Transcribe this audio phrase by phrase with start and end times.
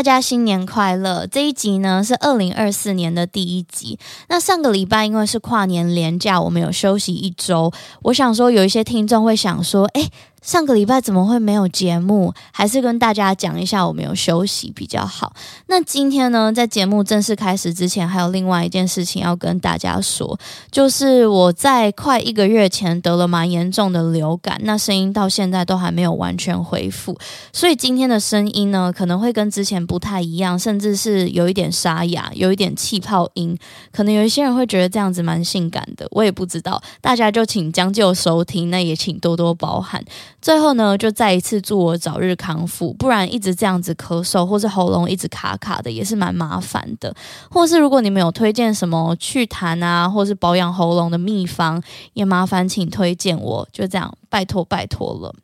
[0.00, 1.26] 大家新年快乐！
[1.26, 3.98] 这一集呢是二零二四年的第一集。
[4.30, 7.70] 那上个礼拜因为是跨年连假，我们有休息一周。
[8.04, 10.08] 我想说，有一些听众会想说，诶。
[10.42, 12.32] 上个礼拜怎么会没有节目？
[12.50, 15.34] 还是跟大家讲一下，我没有休息比较好。
[15.66, 20.38] 那今天呢，在节目正式开始之前，还有另外一件事情要跟大家说，
[20.70, 27.18] 就是我在快一个月前得了蛮严重的流感，那声音到现在都还没有完全恢复，
[27.52, 33.56] 所以今天的声音呢，可能会跟之前不太一样，甚至是有一点沙哑，有一点气泡音，
[33.92, 40.02] 可能有一些人会觉得这样子蛮性感的，我也不知道，大家就请将就收听，那也请多多包涵。
[40.40, 47.14] 最后呢，就再一次祝我早日康复，不然一直这样子咳嗽，或是喉咙一直卡卡的，也是蛮麻烦的。
[47.50, 51.82] 或是如果你们有推荐什么祛痰啊，或是保养喉咙的秘方，
[52.14, 55.34] 也麻烦请推荐我，就这样，拜托拜托了。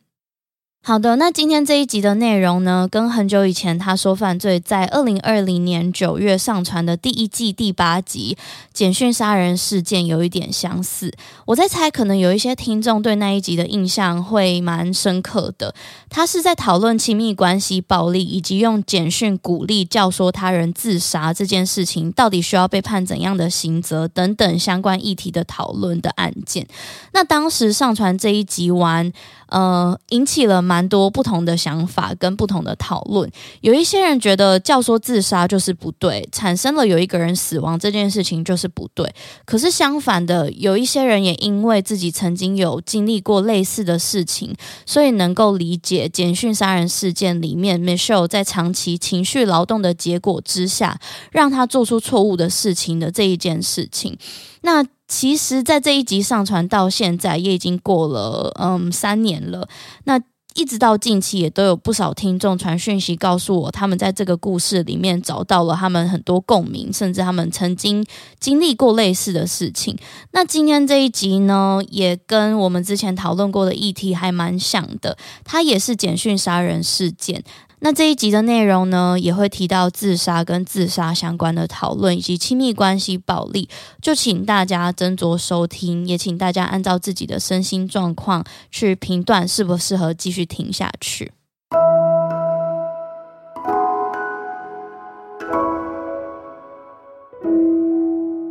[0.87, 8.37] 好的，那今天这一集的内容呢，跟很久以前他说犯罪在二零二零年九月上传的第一季第八集
[8.71, 11.11] 简讯杀人事件有一点相似。
[11.45, 15.75] 我在猜，可能有一些听众对那一集的印象会蛮深刻的。
[16.09, 26.65] 他是在讨论亲密关系暴力以及用简讯鼓励教唆他人自杀这件事情，到底需要被判怎样的刑责等等相关议题的讨论的案件。
[27.11, 29.11] 那当时上传这一集完。
[29.49, 33.27] 呃，引起了蛮蛮多不同的想法跟不同的讨论。
[33.61, 39.11] 有一些人觉得教唆自杀就是不对，产生了有一个人死亡这件事情就是不对。
[39.43, 44.53] 可是相反的，有一些人也因为自己曾经有经历过类似的事情，
[44.85, 50.99] 所以能够理解简讯杀人事件里面 Michelle 在长期情绪劳动的结果之下，
[51.31, 54.15] 让他做出错误的事情的这一件事情。
[54.61, 59.67] 那其实，在这一集上传到现在，也已经过了嗯三年了。
[60.03, 60.19] 那
[60.57, 68.03] 一直到近期，也都有不少听众传讯息告诉我，他们在这个故事里面找到了他们很多共鸣，甚至他们曾经
[68.39, 69.95] 经历过类似的事情。
[70.31, 75.15] 那今天这一集呢，也跟我们之前讨论过的议题还蛮像的，
[75.45, 77.43] 它也是简讯杀人事件。
[77.79, 83.69] 那这一集的内容呢，也会提到自杀跟自杀相关的讨论，以及亲密关系暴力，
[84.01, 91.31] 就请大家斟酌收听，也请大家按照自己的身心状况去评断适不适合继续听下去。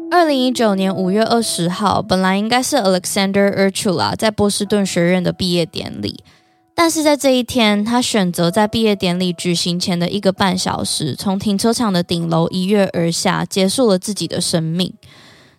[0.09, 6.23] 二零一九年五月二十号，本来应该是 Alexander Urchula 在波士顿学院的毕业典礼。
[6.79, 14.93] 但是在这一天，他选择在毕业典礼举行前的一个半小时，从停车场的顶楼一跃而下，结束了自己的生命。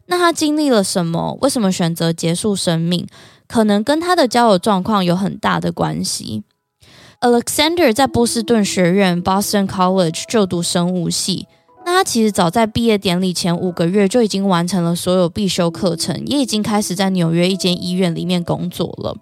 [0.06, 1.36] 那他经历了什么？
[1.42, 3.08] 为什么选择结束生命？
[3.48, 6.44] 可能跟他的交友状况有很大的关系。
[7.20, 11.48] Alexander 在波士顿学院 （Boston College） 就读生物系。
[11.84, 19.18] 那他其实早在毕业典礼前五个月就已经完成了所有必修课程，也已经开始在纽约一间医院里面工作了。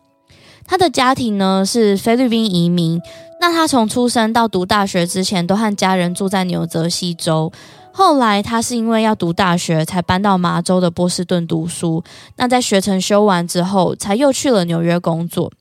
[0.68, 3.02] 他的家庭呢是菲律宾移民，
[3.40, 7.52] 那他从出生到读大学之前都和家人住在纽泽西州，
[7.92, 12.03] 后来他是因为要读大学才搬到麻州的波士顿读书，
[12.38, 15.52] 那在学成修完之后，才又去了纽约工作。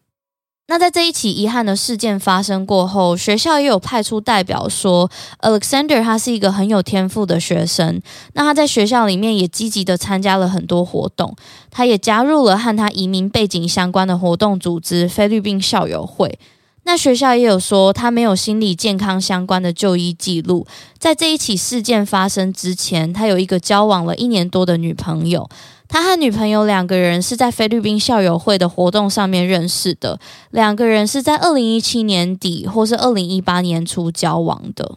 [0.66, 5.10] 那在这一起遗憾的事件发生过后，学校也有派出代表说
[5.42, 8.00] ，Alexander 他是一个很有天赋的学生。
[8.32, 11.36] 那他在学校里面也积极的参加了很多活动，
[11.70, 16.38] 他也加入了和他移民背景相关的活动组织——菲律宾校友会。
[16.84, 20.66] 那学校也有说，他没有心理健康相关的就医记录。
[20.98, 25.48] 在这一起事件发生之前，他有一个交往了一年多的女朋友。
[25.94, 30.18] 他和女朋友两个人是在菲律宾校友会的活动上面认识的，
[30.50, 34.96] 两个人是在二零一七年底或是二零一八年初交往的。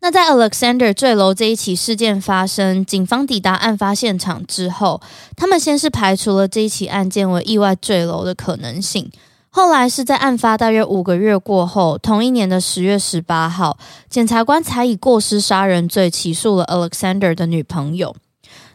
[0.00, 5.02] 那在 Alexander 坠楼这一起事件发生，警方抵达案发现场之后，
[5.36, 9.12] 他们先是排除了这一起案件为意外坠楼的可能性，
[9.50, 13.76] 后来是在案发大约五个月过后，同一年的十月十八号，
[14.08, 18.16] 检察官才以过失杀人罪起诉了 Alexander 的女朋友。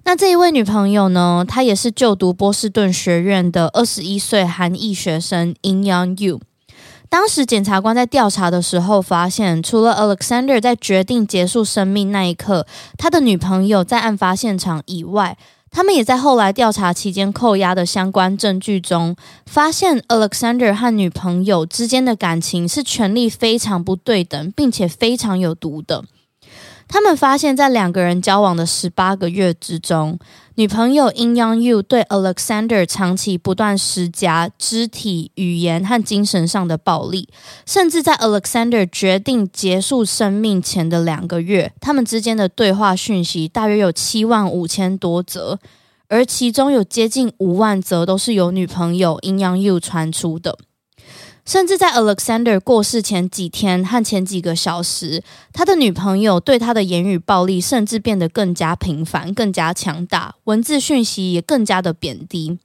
[0.04, 6.40] 那这一位女朋友呢，她也是就读波士顿学院的二十一岁韩裔学生 In Young Yu。
[7.08, 12.66] 当时检察官在调查的时候发现，除了 Alexander 在决定结束生命那一刻，
[12.98, 15.38] 他的女朋友在案发现场以外，
[15.70, 19.16] 他们也在后来调查期间扣押的相关证据中，
[19.46, 26.04] 发现 Alexander 和女朋友之间的感情是权力非常不对等，并且非常有毒的。
[26.92, 30.20] 他们发现，在两个人交往的十八个月之中，
[30.56, 37.30] 女朋友 In Young Yu 对 Alexander 长期不断施加肢体、语言和精神上的暴力，
[37.66, 45.58] 甚至在 Alexander 决定结束生命前的两个月，他们之间的对话讯息大约有七万五千多则，
[46.10, 50.58] 而其中有接近五万则都是由女朋友 In Young Yu 传出的。
[51.46, 62.60] 甚至在 Alexander 过世前几天和前几个小时，他的女朋友对他的言语暴力甚至变得更加频繁、更加强大，文字讯息也更加的贬低。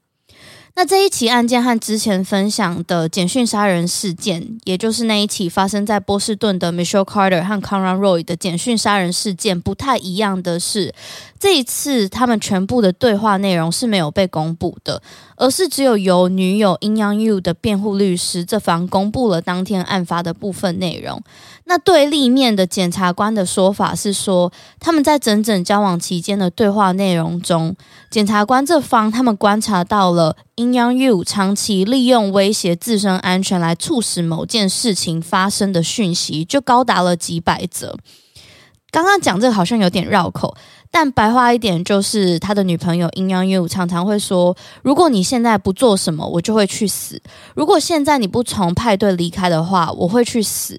[0.78, 10.94] 那这一起案件和之前分享的简讯杀人事件，也就是那一起发生在波士顿的 Michelle Carter 和 Conrad Roy 的简讯杀人事件不太一样的是，
[11.40, 15.00] 这一次他们全部的对话内容是没有被公布的，
[15.37, 21.22] 而是只有由女友 In Young Yu 的辩护律师这方公布了当天案发的部分内容。
[21.68, 27.74] 那对立面的检察官的说法是说，他们在整整交往期间的对话内容中，
[28.08, 37.96] 检察官这方他们观察到了 In Young Yu 长期利用威胁自身安全来促使某件事情发生的讯息，就高达了几百则。
[38.92, 40.56] 刚刚讲这个好像有点绕口。
[40.98, 47.19] 但白话一点就是，他的女朋友 In Young Yu 常常会说：“如果你现在不做什么，我就会去死；
[47.54, 50.75] 如果现在你不从派对离开的话，我会去死；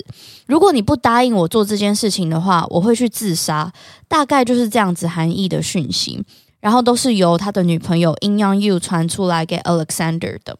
[0.47, 3.71] 如果你不答应我做这件事情的话，我会去自杀。”
[4.09, 6.23] 大概就是这样子含义的讯息，
[6.59, 10.57] 然后都是由他的女朋友 In Young Yu 传出来给 Alexander 的。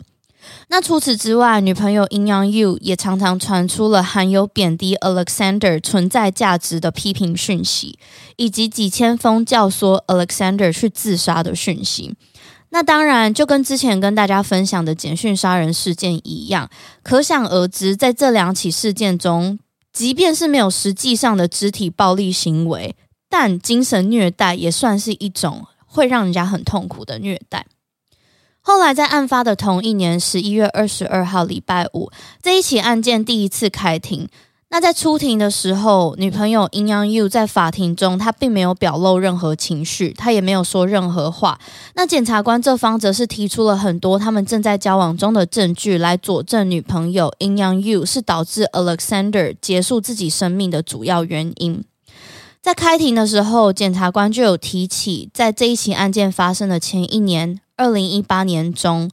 [0.69, 7.97] 那除此之外，女朋友 In Young Yu 也常常传出了含有贬低 Alexander 存在价值的批评讯息，
[8.35, 12.15] 以及几千封教唆 Alexander 去自杀的讯息。
[12.69, 16.69] 那当然，就跟之前跟大家分享的简讯杀人事件一样，
[17.01, 19.57] 可想而知，在这两起事件中，
[19.93, 22.93] 即便是没有实际上的肢体暴力行为，
[23.29, 27.65] 但精神虐待也算是一种会让人家很痛苦的虐待。
[28.67, 32.11] 后来，在案发的同一年十一月二十二号礼拜五，
[32.43, 34.27] 这一起案件第一次开庭。
[34.67, 41.57] 那在出庭的时候，女朋友 In Young Yu 在法庭中，她并没有表露任何情绪，她也没有说任何话。
[41.95, 51.85] 那检察官这方则是提出了很多他们正在交往中的证据来佐证女朋友 In Young Yu 是导致 Alexander 结束自己生命的主要原因。
[52.61, 57.61] 在开庭的时候，检察官就有提起，在这一起案件发生的前一年。
[57.77, 59.09] 二零一八年中，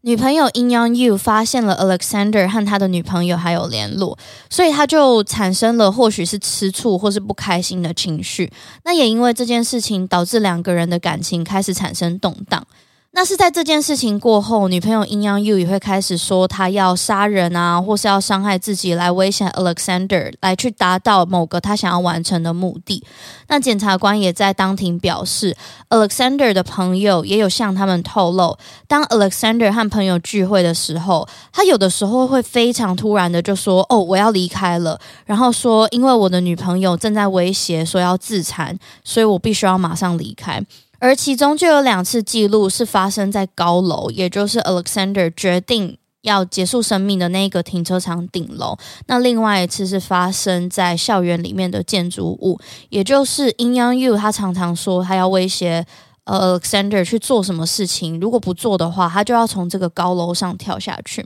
[0.00, 4.18] 女朋友 In On You 发现了 Alexander 和他的女朋友还有联络，
[4.48, 8.50] 所以他就产生了或许是吃醋或是不开心的情绪。
[8.84, 12.66] 那也因为这件事情，导致两个人的感情开始产生动荡。
[13.10, 23.02] 那是在这件事情过后，女朋友 In Young Yu 也会开始说她要杀人啊，或是要伤害自己来威胁 Alexander，来去达到某个他想要完成的目的。
[23.48, 25.56] 那检察官也在当庭表示
[25.88, 28.56] ，Alexander 的朋友也有向他们透露，
[28.86, 40.62] 当 Alexander 和朋友聚会的时候，他有的时候会非常突然的就说：“哦，我要离开了。”然后说：“因为我的女朋友正在威胁说要自残，所以我必须要马上离开。”
[40.98, 48.76] 而其中就有两次记录是发生在高楼，也就是 Alexander 决定要结束生命的那个停车场顶楼。
[49.06, 55.86] 那另外一次是发生在校园里面的建筑物，也就是 In Young Yu 他常常说他要威胁
[56.24, 61.24] Alexander 去做什么事情，如果不做的话，他就要从这个高楼上跳下去。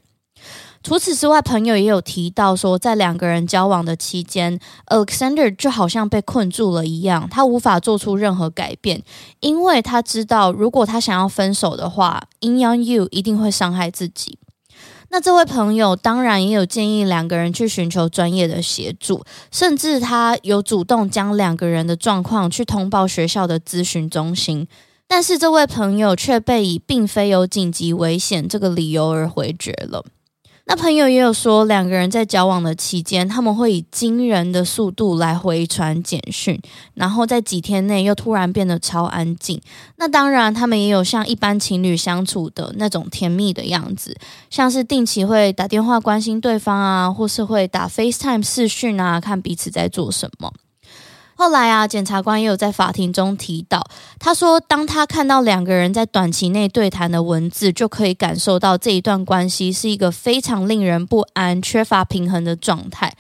[0.83, 4.59] 除此之外，朋友也有提到说，在两个人交往的期间
[4.89, 9.03] ，Alexander 就好像被困住了一样，他无法做出任何改变，
[9.41, 14.39] 因为他知道，如果他想要分手的话，In Young Yu 一定会伤害自己。
[15.11, 24.67] 那这位朋友当然也有建议两个人去寻求专业的协助，甚至他有主动将两个人的状况去通报学校的咨询中心，
[25.07, 30.05] 但是这位朋友却被以并非有紧急危险这个理由而回绝了。
[30.73, 36.59] 那朋友也有说，两个人在交往的期间，他们会以惊人的速度来回传简讯，
[36.95, 39.61] 然后在几天内又突然变得超安静。
[39.97, 44.17] 那当然，他们也有像一般情侣相处的那种甜蜜的样子，
[44.49, 50.51] 像是定期会打电话关心对方啊，或是会打 FaceTime 视讯啊，看彼此在做什么。
[51.43, 53.85] 后来啊，检察官也有在法庭中提到，
[54.21, 63.13] 他说，当他看到两个人在短期内对谈的文字，就可以感受到这一段关系是一个非常令人不安、缺乏平衡的状态。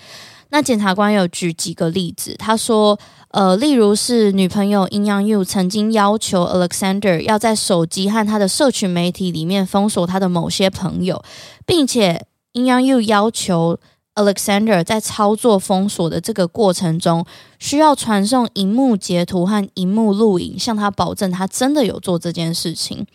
[0.50, 2.96] 那检察官有举几个例子，他说，
[3.30, 11.20] 呃，例如是女朋友 In Young Yu 曾经要求 Alexander 要在手机和他的社群媒体里面封锁他的某些朋友，
[11.66, 13.80] 并且 In Young Yu 要求。
[14.14, 17.24] Alexander 在操作封锁的这个过程中，
[17.58, 23.06] 需要传送荧幕截图和荧幕录影，向他保证他真的有做这件事情。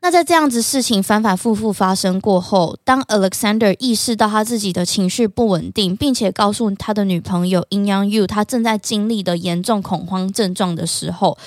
[0.00, 11.38] 那在这样子事情反反复复发生过后，当 Alexander 意识到他自己的情绪不稳定，并且告诉他的女朋友 In Young Yu 他正在经历的严重恐慌症状的时候，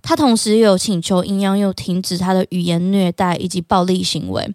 [0.00, 4.54] 他同时也有请求 In Young Yu 停止他的语言虐待以及暴力行为。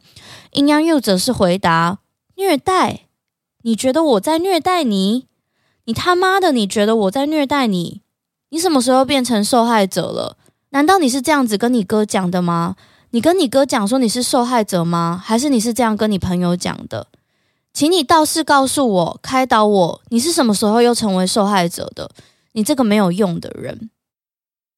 [0.53, 1.97] In Young Yu 则是回答：
[2.37, 3.08] 虐待。
[3.63, 5.27] 你觉得我在虐待你？
[5.85, 6.51] 你他妈的！
[6.51, 8.01] 你觉得我在虐待你？
[8.49, 10.37] 你什么时候变成受害者了？
[10.69, 12.75] 难道你是这样子跟你哥讲的吗？
[13.09, 15.21] 你跟你哥讲说你是受害者吗？
[15.23, 17.07] 还是你是这样跟你朋友讲的？
[17.73, 22.11] 请你倒是告诉我，开导我，你是什么时候又成为受害者的？
[22.53, 23.89] 你这个没有用的人！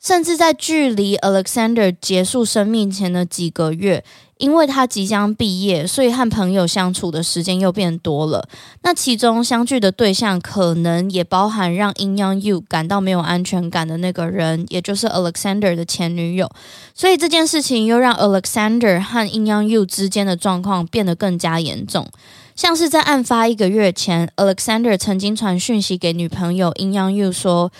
[0.01, 4.03] 甚至在距离 Alexander 结束生命前的几个月。
[4.41, 8.49] 因为他即将毕业，所以和朋友相处的时间又变多了。
[8.81, 16.49] 那其中相聚的对象可能也包含让 In Young Yu 感到没有安全感的那个人，也就是 Alexander 的前女友。
[16.95, 22.07] 所以这件事情又让 Alexander 和 In Young Yu 之间的状况变得更加严重。
[22.55, 27.71] 像是在案发一个月前，Alexander 曾经传讯息给女朋友 In Young Yu 说：“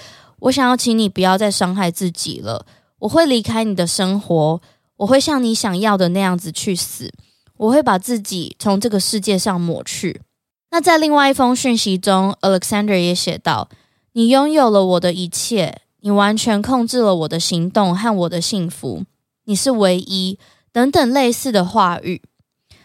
[0.41, 2.67] 我想要请你不要再伤害自己了，
[2.99, 4.61] 我会离开你的生活。”
[5.01, 7.11] 我会像你想要的那样子去死，
[7.57, 10.21] 我会把自己从这个世界上抹去。
[10.69, 13.67] 那在另外一封讯息中，Alexander 也写道
[14.13, 19.03] ：“你拥有了我的一切，你完全控制了我的行动和我的幸福，
[19.45, 20.37] 你是唯一。”
[20.71, 22.21] 等等类似的话语。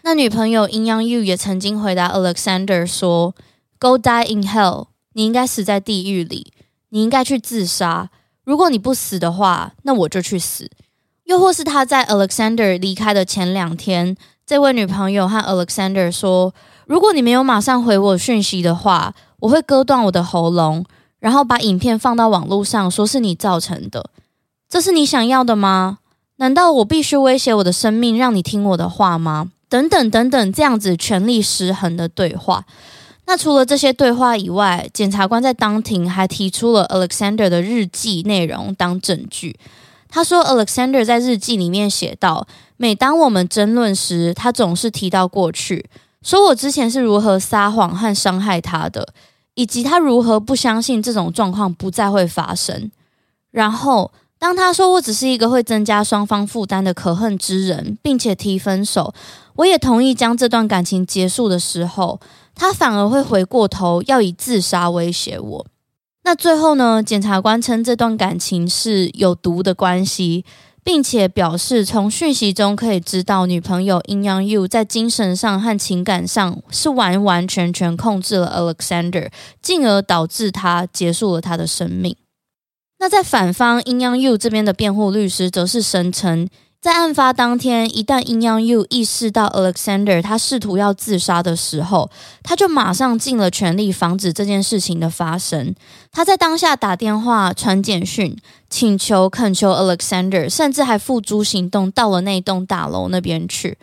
[0.01, 3.33] 那女朋友 In Young Yu 也曾经回答 Alexander 说
[3.79, 6.51] ：“Go die in hell，你应该死在地狱里，
[6.89, 8.09] 你应该去自杀。
[8.43, 10.69] 如果你不死的话，那我就去死。”
[11.27, 14.15] 又或是他在 Alexander 离开的前两天，
[14.45, 16.53] 这位女朋友和 Alexander 说
[16.87, 20.85] ：“如果你没有马上回我讯息的话，我会割断我的喉咙，
[21.19, 24.09] 然后把影片放到网络上，说是你造成的。
[24.69, 25.97] 这是你想要的吗？
[26.37, 29.51] 难道我必须威胁我的生命让你听我的话吗？
[29.67, 32.63] 等等等等，这样子权力失衡的对话。
[33.25, 39.59] 那除了这些对话以外，检察官在当庭还提出了 Alexander 的日记内容当证据。”
[40.09, 42.47] 他说，Alexander 在日记里面写道
[42.77, 45.89] ：“每当我们争论时，他总是提到过去，
[46.21, 49.13] 说我之前是如何撒谎和伤害他的，
[49.55, 52.89] 以及他如何不相信这种状况不再会发生。
[53.51, 59.13] 然后，当他说我只是一个会增加双方负担的可恨之人，并且提分手，
[59.55, 62.19] 我也同意将这段感情结束的时候，
[62.55, 65.65] 他反而会回过头要以自杀威胁我。”
[66.27, 67.01] 那最后呢？
[67.01, 70.43] 检察官称这段感情是有毒的关系，
[70.83, 79.29] 并且表示从讯息中可以知道，女朋友 In Young Yu 在精神上和情感上是完完全全控制了 Alexander，
[79.61, 82.17] 进而导致他结束了他的生命。
[82.99, 86.49] 那在反方 In Young Yu 这边的辩护律师则是声称。
[86.87, 92.09] 在案发当天，一旦阴阳 U 意识到 Alexander 他试图要自杀的时候，
[92.41, 95.75] 他就马上尽了全力防止这件事情的发生。
[96.13, 98.37] 他在当下打电话、传简讯、
[98.69, 103.77] 请求、恳求 Alexander，甚至还付诸行动，到了那栋大楼那边去。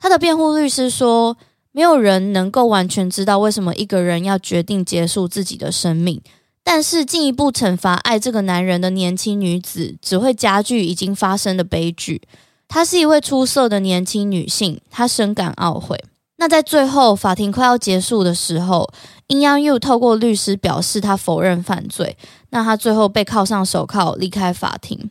[0.00, 1.36] 他的辩护律师说
[1.70, 6.20] ：“没有人能够完全知道为什么一个人要决定结束自己的生命。”
[6.64, 12.22] 但是进一步惩罚爱这个男人的年轻女子，只会加剧已经发生的悲剧。
[12.68, 15.98] 她是一位出色的年轻女性，她深感懊悔。
[16.36, 18.90] 那在最后法庭快要结束的时候
[19.28, 22.16] ，In Young Yu 透过律师表示他否认犯罪。
[22.50, 25.10] 那他最后被铐上手铐离开法庭。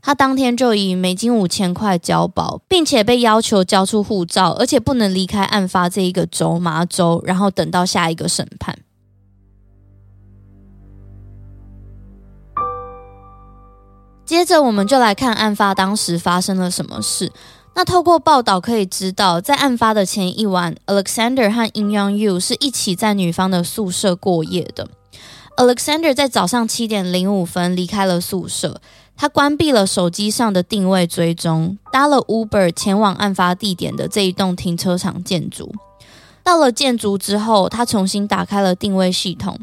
[0.00, 8.78] 他当天就以美金五千块交保，并且被要求交出护照，而且不能离开案发这一个州麻州，然后等到下一个审判。
[14.32, 17.30] 接着，我们就来看案发当时发生了什么事。
[17.74, 24.88] 那透过报道可以知道，在案发的前一晚，Alexander 和 In Young Yu 是一起在女方的宿舍过夜的。
[25.58, 28.80] Alexander 在早上七点零五分离开了宿舍，
[29.18, 35.70] 他关闭了手机上的定位追踪，搭了 Uber 前往案发地点的这一栋停车场建筑。
[36.42, 39.60] 到了建筑之后，他重新打开了定位系统。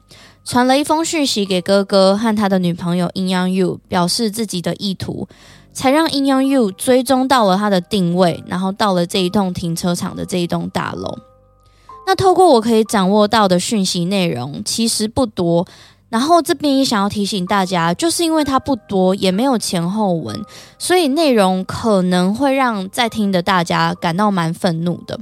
[0.49, 5.27] 传了一封讯息给哥哥和他的女朋友 In Young Yu，表示自己的意图，
[5.73, 11.19] 才让 In Young Yu 追踪到了他的定位，然后到了这一栋停车场的这一栋大楼。
[12.07, 15.67] 那透过我可以掌握到的讯息内容，其实不多。
[16.09, 20.43] 然后这边也想要提醒大家，就是因为它不多，也没有前后文，
[20.79, 25.19] 所以内容可能会让在听的大家感到蛮愤怒的。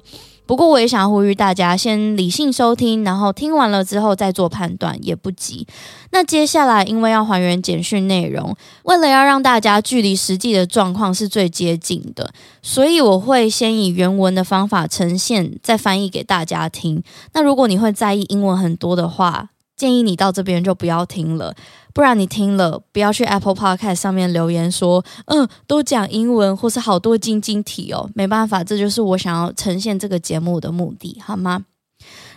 [0.48, 5.68] 不过我也想呼吁大家，先理性收听，然后听完了之后再做判断，也不急。
[6.12, 17.04] 那接下来，因为要还原简讯内容，为了要让大家距离实际的状况是最接近的，所以我会先以原文的方法呈现，再翻译给大家听。
[17.34, 21.56] 那如果你会在意英文很多的话，建议你到这边就不要听了，
[21.94, 31.66] 不然你听了不要去 Apple Podcast 上面留言说，嗯，都讲英文或是好多晶晶体哦，没办法，这就是我想要呈现这个节目的目的，好吗？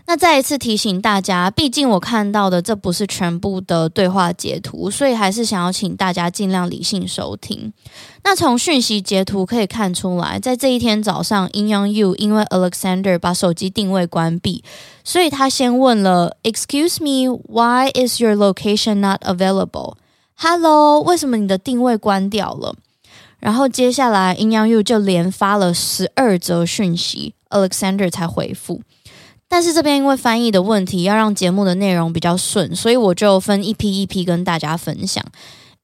[0.06, 7.72] 那再一次提醒大家，毕竟我看到的这不是全部的对话截图，所以还是想要请大家尽量理性收听。
[8.24, 14.64] 那从讯息截图可以看出来，在这一天早上，In Young U 因为 Alexander 把手机定位关闭，
[15.04, 19.94] 所以他先问了 “Excuse me, why is your location not available?
[20.34, 22.74] Hello，为什么你的定位关掉了？”
[23.38, 28.82] 然后接下来 Inyang U 就连发了十二则讯息，Alexander 才回复。
[29.52, 35.24] 但是这边因为翻译的问题，要让节目的内容比较顺，所以我就分一批一批跟大家分享。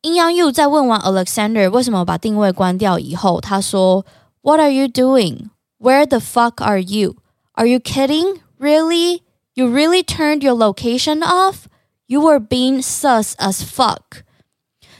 [0.03, 4.07] Inyang U 在问完 Alexander 为什么把定位关掉以后，他说
[4.43, 5.49] ：“What are you doing?
[5.81, 7.17] Where the fuck are you?
[7.55, 8.39] Are you kidding?
[8.61, 9.23] Really?
[9.55, 11.65] You really turned your location off?
[12.07, 14.23] You were being sus as fuck.”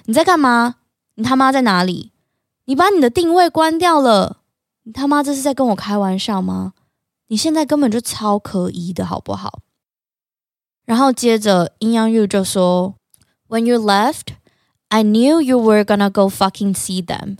[0.07, 0.75] 你在干嘛？
[1.15, 2.11] 你他妈在哪里？
[2.65, 4.39] 你把你的定位关掉了？
[4.83, 6.73] 你他妈这是在跟我开玩笑吗？
[7.29, 9.61] 你现在根本就超可疑的好不好？
[10.85, 12.95] 然后接着阴阳玉就说
[13.49, 14.29] ：“When you left,
[14.89, 17.39] I knew you were gonna go fucking see them.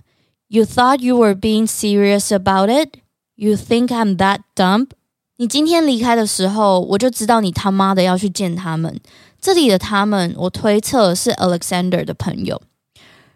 [0.49, 2.99] You thought you were being serious about it?
[3.35, 4.89] You think I'm that dumb？
[5.37, 8.99] 你今天离开的时候，我就知道你他妈的要去见他们。
[9.39, 12.61] 这里的他们，我推测是 Alexander 的朋友。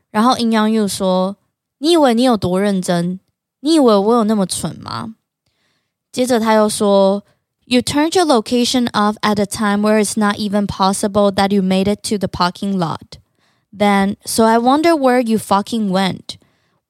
[0.10, 1.38] 然后阴阳玉说：
[1.78, 3.22] 你以为你有多认真？
[3.62, 5.16] 你以为我有那么蠢吗？”
[6.13, 7.23] 接着他又说：“
[7.67, 11.93] You turned your location off at a time where it's not even possible that you made
[11.93, 13.19] it to the parking lot.
[13.77, 16.37] Then, so I wonder where you fucking went.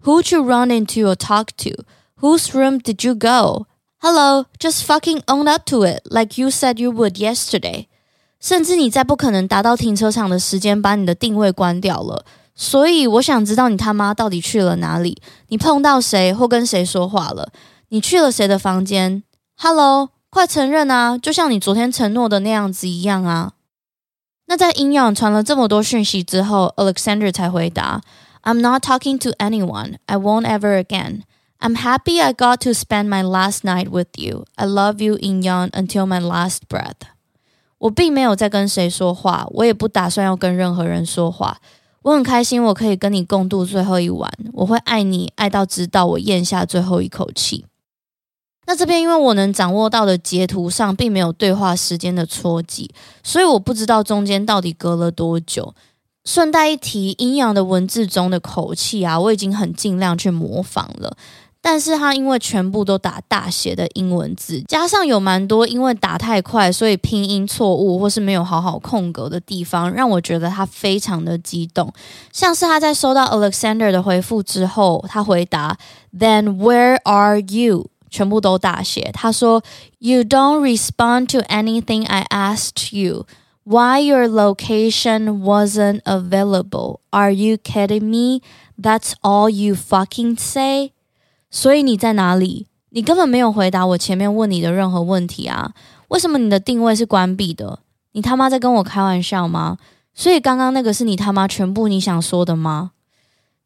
[0.05, 1.72] Who'd you run into or talk to?
[2.20, 3.66] Whose room did you go?
[3.98, 7.87] Hello, just fucking own up to it, like you said you would yesterday.
[8.38, 12.24] 甚至你在不可能达到停车场的时间把你的定位关掉了，
[12.55, 15.20] 所以我想知道你他妈到底去了哪里？
[15.48, 17.50] 你碰到谁或跟谁说话了？”
[17.93, 19.21] 你去了谁的房间
[19.58, 21.17] ？Hello，快承认啊！
[21.17, 23.51] 就像你昨天承诺的那样子一样啊。
[24.45, 28.01] 那在阴阳传了这么多讯息之后，Alexander 才回答
[28.43, 29.97] ：“I'm not talking to anyone.
[30.06, 31.23] I won't ever again.
[31.60, 34.45] I'm happy I got to spend my last night with you.
[34.56, 37.10] I love you, Inyon until my last breath.”
[37.80, 41.58] 我并没有在跟谁说话，我也不打算要跟任何人说话。
[42.04, 44.32] 我很开心，我可以跟你共度最后一晚。
[44.54, 47.65] 我会爱你，爱到直到我咽下最后一口气。
[48.65, 52.89] 那这边因为我能掌握到的截图上并没有对话时间的戳记，
[53.24, 55.74] 所以我不知道中间到底隔了多久。
[56.24, 61.17] 顺带一提阴阳的文字中的口气啊，我已经很尽量去模仿了，
[61.60, 71.91] 但是他因为全部都打大写的英文字，加上有蛮多因为打太快，所以拼音错误或是没有好好空格的地方，让我觉得他非常的激动。
[72.32, 75.76] 像是他在收到 Alexander 的回复之后，他回答
[76.15, 79.10] ：“Then where are you？” 全部都大写。
[79.13, 79.63] 他说
[79.97, 83.26] ：“You don't respond to anything I asked you.
[83.63, 87.00] Why your location wasn't available?
[87.10, 88.41] Are you kidding me?
[88.80, 90.91] That's all you fucking say.”
[91.50, 92.67] 所以你在哪里？
[92.89, 95.71] 你根本没有回答我前面问你的任何问题啊！
[96.10, 97.80] 为什么你的定位是关闭的？
[98.12, 99.78] 你他妈在跟我开玩笑吗？
[100.13, 102.91] 所以刚刚那个是你他妈全部你想说的吗？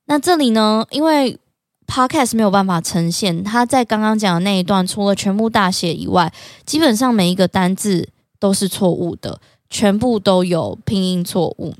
[0.05, 0.85] 那这里呢？
[0.91, 1.39] 因为
[1.87, 6.33] Podcast 没有办法呈现，他在刚刚讲的那一段，除了全部大写以外，
[6.65, 11.75] 基本上每一个单字都是错误的，全部都有拼音错误。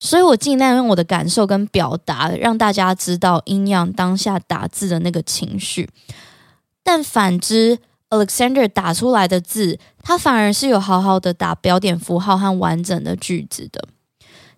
[0.00, 5.88] 所以我尽量用我的感受跟表达，让大家知道 In Young 当下打字的那个情绪。
[6.82, 7.78] 但反之
[8.10, 13.84] ，Alexander 打出来的字，他反而是有好好的打标点符号和完整的句子的。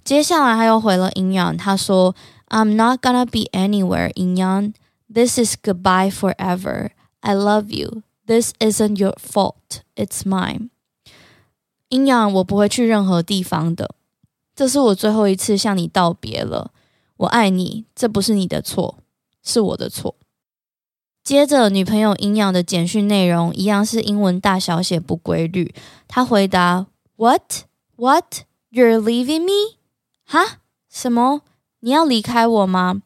[0.03, 2.15] 接下来他又回了 In Young，他说。
[2.50, 4.74] I'm not gonna be anywhere, In Young.
[5.12, 6.92] This is goodbye forever.
[7.22, 8.04] I love you.
[8.26, 9.82] This isn't your fault.
[9.96, 10.70] It's mine.
[11.90, 13.96] 阴阳，我不会去任何地方的。
[14.56, 16.72] 这是我最后一次向你道别了。
[17.18, 19.00] 我爱你，这不是你的错，
[19.44, 20.16] 是我的错。
[21.24, 25.74] 接着，女朋友阴阳的简讯内容一样是英文大小写不规律。
[26.08, 27.64] 她回答：What?
[27.96, 28.44] What?
[28.72, 29.78] You're leaving me?
[30.26, 30.60] 哈？
[30.90, 31.42] 什么？
[31.85, 33.03] 你要离开我吗？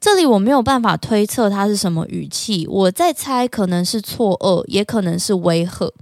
[0.00, 5.92] 这里我没有办法推测他是什么语气，我在猜可能是错愕，也可能是威吓。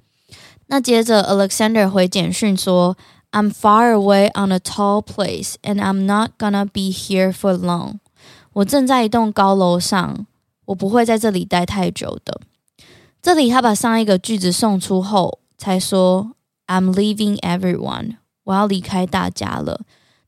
[0.68, 2.96] 那接着，Alexander 回简讯说
[3.32, 7.98] ：“I'm far away on a tall place, and I'm not gonna be here for long。”
[8.54, 10.24] 我正在一栋高楼上，
[10.66, 12.40] 我不会在这里待太久的。
[13.20, 16.30] 这里他把上一个句子送出后，才说
[16.68, 19.80] ：“I'm leaving everyone。”我要离开大家了。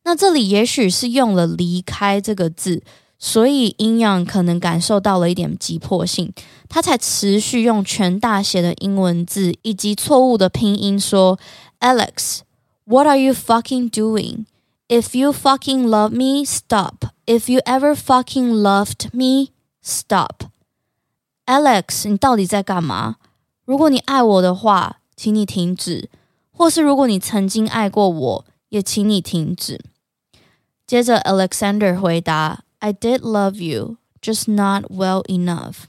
[0.06, 2.84] 那这里也许是用了“离开”这个字。
[3.18, 6.32] 所以，阴阳可能感受到了一点急迫性，
[6.68, 11.38] 他才持续用全大写的英文字以及错误的拼音说
[11.80, 12.40] ：“Alex,
[12.84, 14.44] what are you fucking doing?
[14.88, 17.06] If you fucking love me, stop.
[17.24, 19.48] If you ever fucking loved me,
[19.82, 20.50] stop.”
[21.46, 23.16] Alex，你到底在干嘛？
[23.64, 26.08] 如果你爱我的话，请你停止；
[26.52, 29.80] 或是如果你曾经爱过我，也请你停止。
[30.86, 32.60] 接着，Alexander 回答。
[32.78, 35.84] I did love you, just not well enough.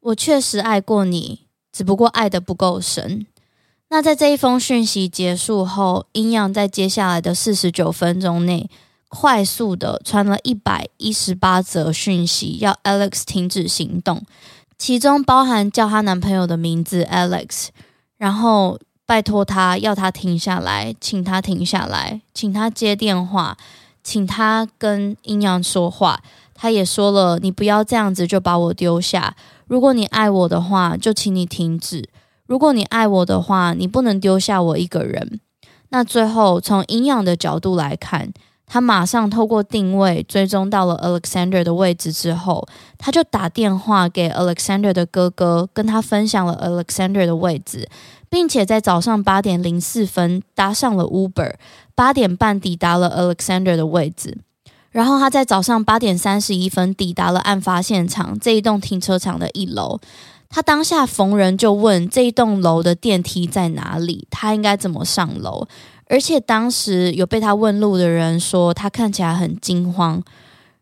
[0.00, 3.26] 我确实爱过你，只不过爱得不够深。
[3.88, 8.68] 那在这一封讯息结束后，阴阳在接下来的四十九分钟内，
[9.08, 14.22] 快速的传了一百一十八则讯息，要 Alex 停止行动，
[14.76, 17.68] 其中包含叫她男朋友的名字 Alex，
[18.18, 23.56] 然后拜托他要他停下来，请他停下来，请他接电话。
[24.10, 26.20] 请他跟阴阳说话，
[26.52, 29.36] 他也说了，你不要这样子就把我丢下。
[29.68, 32.08] 如果你爱我的话，就请你停止。
[32.48, 35.38] 如果你爱我的话，你不能丢下我一个人。
[35.90, 38.32] 那最后从阴阳的角度来看，
[38.66, 42.66] 他马上透过定位追踪到了 Alexander 的位置之后，
[42.98, 47.88] 他就打电话给 Alexander 的哥哥，跟他分享了 Alexander 的位置。
[48.32, 51.52] 并且在早上八点零四分搭上了 Uber，
[52.00, 54.38] 八点半抵达了 Alexander 的位置。
[54.90, 60.00] 然后他在早上八点三十一分抵达了案发现场这一栋停车场的一楼。
[60.48, 65.68] 他当下逢人就问这一栋楼的电梯在哪里，他应该怎么上楼。
[66.06, 70.22] 而且当时有被他问路的人说他看起来很惊慌。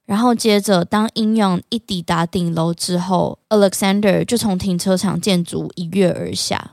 [0.06, 6.70] 然后接着当阴阳一抵达顶楼之后，Alexander 就从停车场建筑一跃而下。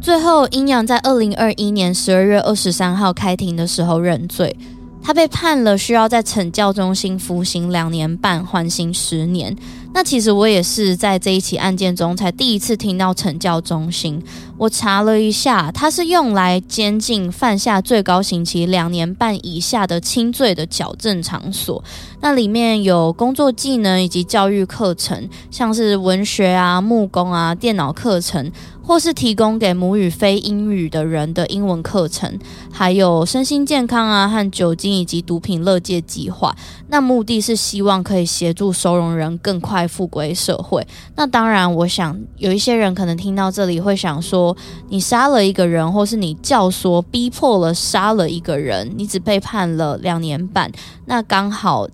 [0.00, 4.56] 最后，阴阳在二零二一年十二月二十三号开庭的时候认罪，
[5.02, 9.54] 他被判了需要在惩教中心服刑两年半，缓刑十年。
[9.92, 14.22] 那其实我也是在这一起案件中才第一次听到惩教中心。
[14.56, 21.82] 我查了一下，它是用来监禁犯下最高刑期两年半以下的轻罪的矫正场所。
[22.20, 28.50] 那里面有工作技能以及教育课程，像是文学啊、木工啊、电脑课程。
[28.90, 32.36] 或是提供给母语非英语的人的英文课程，
[32.72, 36.56] 还有身心健康啊和酒精以及毒品勒戒计划。
[36.88, 40.84] 那目的是希望可以协助收容人更快复归社会。
[41.14, 44.56] 那当然，我想有一些人可能听到这里会想说，
[44.88, 50.68] 你杀了一个人，或是你教唆逼迫了杀了一个人，你只被判了两年半，
[51.06, 51.86] 那刚好。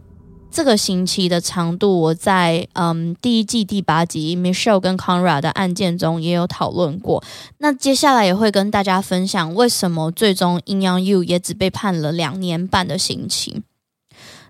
[0.57, 7.23] 这个刑期的长度，我在嗯第一季第八集 Michelle 跟 Conrad 的案件中也有讨论过。
[7.59, 13.65] 那接下来也会跟大家分享为什么最终 In Young You 也只被判了两年半的刑期。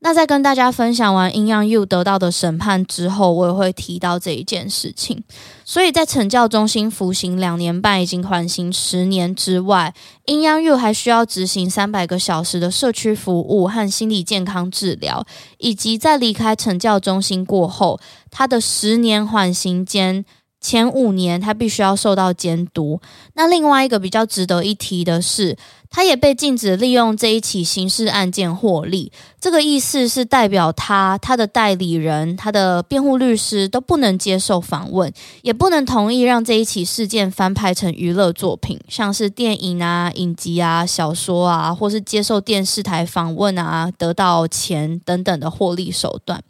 [0.01, 5.25] 那在跟大家分享完 In Young You 得到的审判之后，我也会提到这一件事情。
[5.65, 9.95] 所以在惩教中心服刑两年半，已经缓刑十年之外
[10.27, 15.27] ，In Young You 还需要执行三百个小时的社区服务和心理健康治疗，
[15.59, 17.99] 以及在离开惩教中心过后，
[18.31, 20.25] 他的十年缓刑间。
[20.67, 23.01] 前五年，他必须要受到监督。
[23.35, 25.57] 那另外一个比较值得一提的是，
[25.89, 29.13] 他也被禁止利用这一起刑事案件获利。
[29.41, 46.43] 这个意思是代表他、他的代理人、他的辩护律师都不能接受访问，也不能同意让这一起事件翻拍成娱乐作品，像是电影啊、影集啊、小说啊，或是接受电视台访问啊，得到钱等等的获利手段。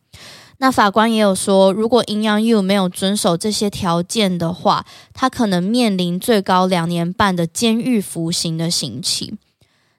[0.58, 9.34] 那法官也有说，如果 In Young You 没有遵守这些条件的话，他可能面临最高两年半的监狱服刑的刑期。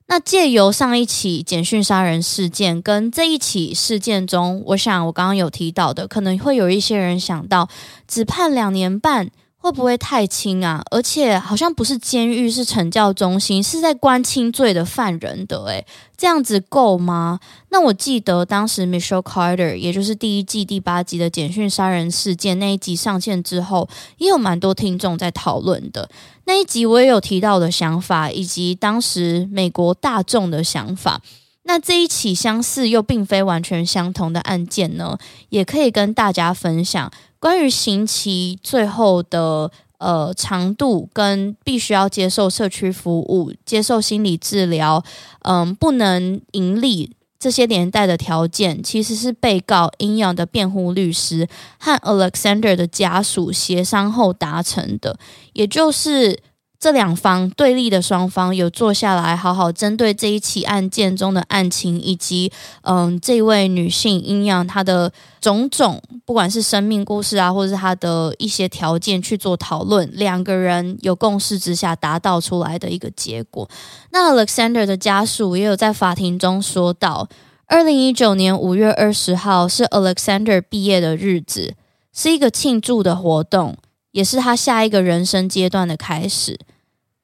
[0.07, 7.67] 那借由上一起简讯杀人事件跟这一起事件中，我想我刚刚有提到的，可能会有一些人想到，
[8.07, 9.29] 只判两年半。
[9.67, 10.81] 会不会太轻啊？
[10.91, 15.65] 而且好像不是监狱，是惩教中心，是在关轻罪的犯人的。
[15.65, 17.41] 诶，这样子够吗？
[17.67, 26.09] 那我记得当时 Michelle Carter，也就是第一季第八集的简讯杀人事件那一集上线之后，也有蛮多听众在讨论的。
[26.45, 31.21] 那一集我也有提到的想法，以及当时美国大众的想法。
[31.63, 35.17] 那这一起相似又并非完全相同的案件呢，
[35.49, 37.11] 也可以跟大家分享。
[37.39, 45.03] 关于刑期最后的呃长度，跟必须要接受社区服务、接受心理治疗，
[45.43, 51.47] 嗯，不能盈利这些连带的条件，其实是被告英阳的辩护律师
[51.79, 55.17] 和 Alexander 的家属协商后达成的，
[55.53, 56.39] 也就是。
[56.79, 65.11] 这两方对立的双方有坐下来，好好针对这一起案件中的案情，以及嗯，这位女性英样她的
[65.41, 73.67] 种种，不管是生命故事啊，或者是她的一些条件去做讨论，两个人有共识之下达到出来的一个结果。
[74.11, 77.27] 那 Alexander 的家属也有在法庭中说到，
[77.65, 81.73] 二零一九年五月二十号是 Alexander 毕业的日子，
[82.13, 83.75] 是一个庆祝的活动。
[84.17, 86.59] 也是他下一个人生阶段的开始。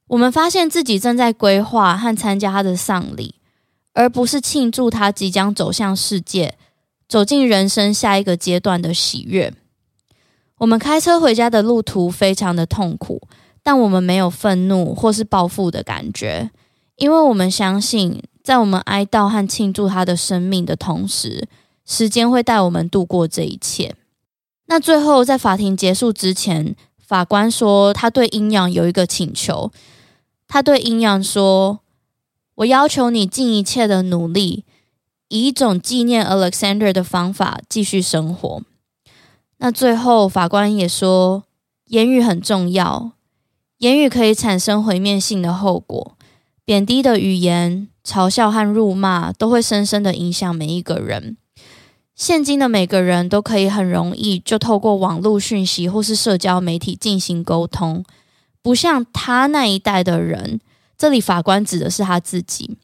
[0.09, 3.33] 我们发现自己正在规划和参加他的丧礼，
[3.93, 6.55] 而不是庆祝他即将走向世界、
[7.09, 9.51] 走进人生下一个阶段的喜悦。
[10.59, 13.27] 我们开车回家的路途非常的痛苦，
[13.63, 16.51] 但我们没有愤怒或是报复的感觉，
[16.97, 21.47] 因为我们相信，在我们哀悼和庆祝他的生命的同时，
[21.87, 23.95] 时间会带我们度过这一切。
[24.67, 29.71] 那最后，在法庭结束之前，法官说他对阴阳有一个请求。
[30.47, 31.79] 他对阴阳说
[32.55, 34.63] ：“我要求你尽一切的努力，
[35.27, 38.61] 以一种纪念 Alexander 的方法继续生活。”
[39.57, 41.43] 那最后，法官也说
[41.89, 43.11] ：“言语很重要，
[43.79, 46.15] 言语可以产生毁灭性的后果。
[46.63, 51.35] 贬低的语言、嘲笑和辱骂都会深深的影响每一个人。”
[52.15, 58.05] 现今的每个人都可以很容易就透过网络讯息或是社交媒体进行沟通，
[58.61, 60.61] 不像他那一代的人。
[60.95, 62.77] 这里法官指的是他自己。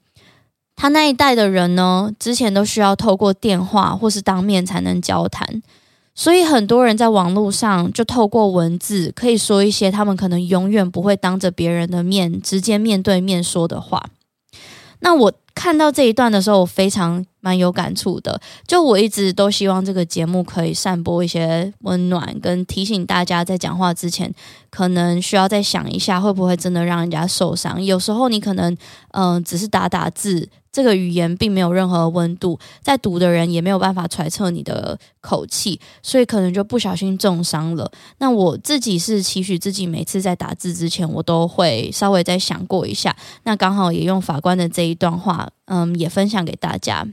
[0.75, 5.61] 他那一代的人呢，之前都需要透过电话或是当面才能交谈，
[6.15, 14.09] 所以很多人在网络上就透过文字可以说一些他们可能永远不会当着别人的面直接面对面说的话。
[15.01, 17.23] 那我看到这一段的时候，我非常。
[17.41, 24.33] 蛮有感触的，就我一直都希望这个节目可以散播一些温暖，跟提醒大家在讲话之前，
[24.69, 27.83] 可能需要再想一下，会不会真的让人家受伤。
[27.83, 28.75] 有时候你可能，
[29.11, 30.49] 嗯、只是打打字。
[30.71, 37.91] 这个语言并没有任何温度，在读的人也没有办法揣测你的口气，所以可能就不小心重伤了。
[38.19, 43.15] 那我自己是期许自己每次在打字之前，我都会稍微再想过一下。
[43.43, 47.07] 那刚好也用法官的这一段话，嗯，也分享给大家。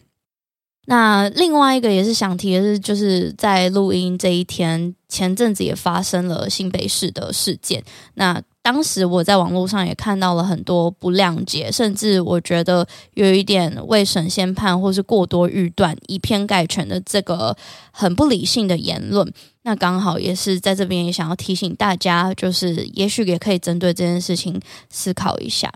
[0.88, 7.82] 那另外一个也是想提的是，就是在录音这一天，前阵子也发生了新北市的事件。
[8.14, 17.56] 那当时我在网络上也看到了很多不谅解，甚至我觉得有一点未审先判或是过多预断、以偏概全的这个
[17.92, 19.32] 很不理性的言论。
[19.62, 25.72] 那刚好也是在这边也想要提醒大家，就是也许也可以针对这件事情思考一下。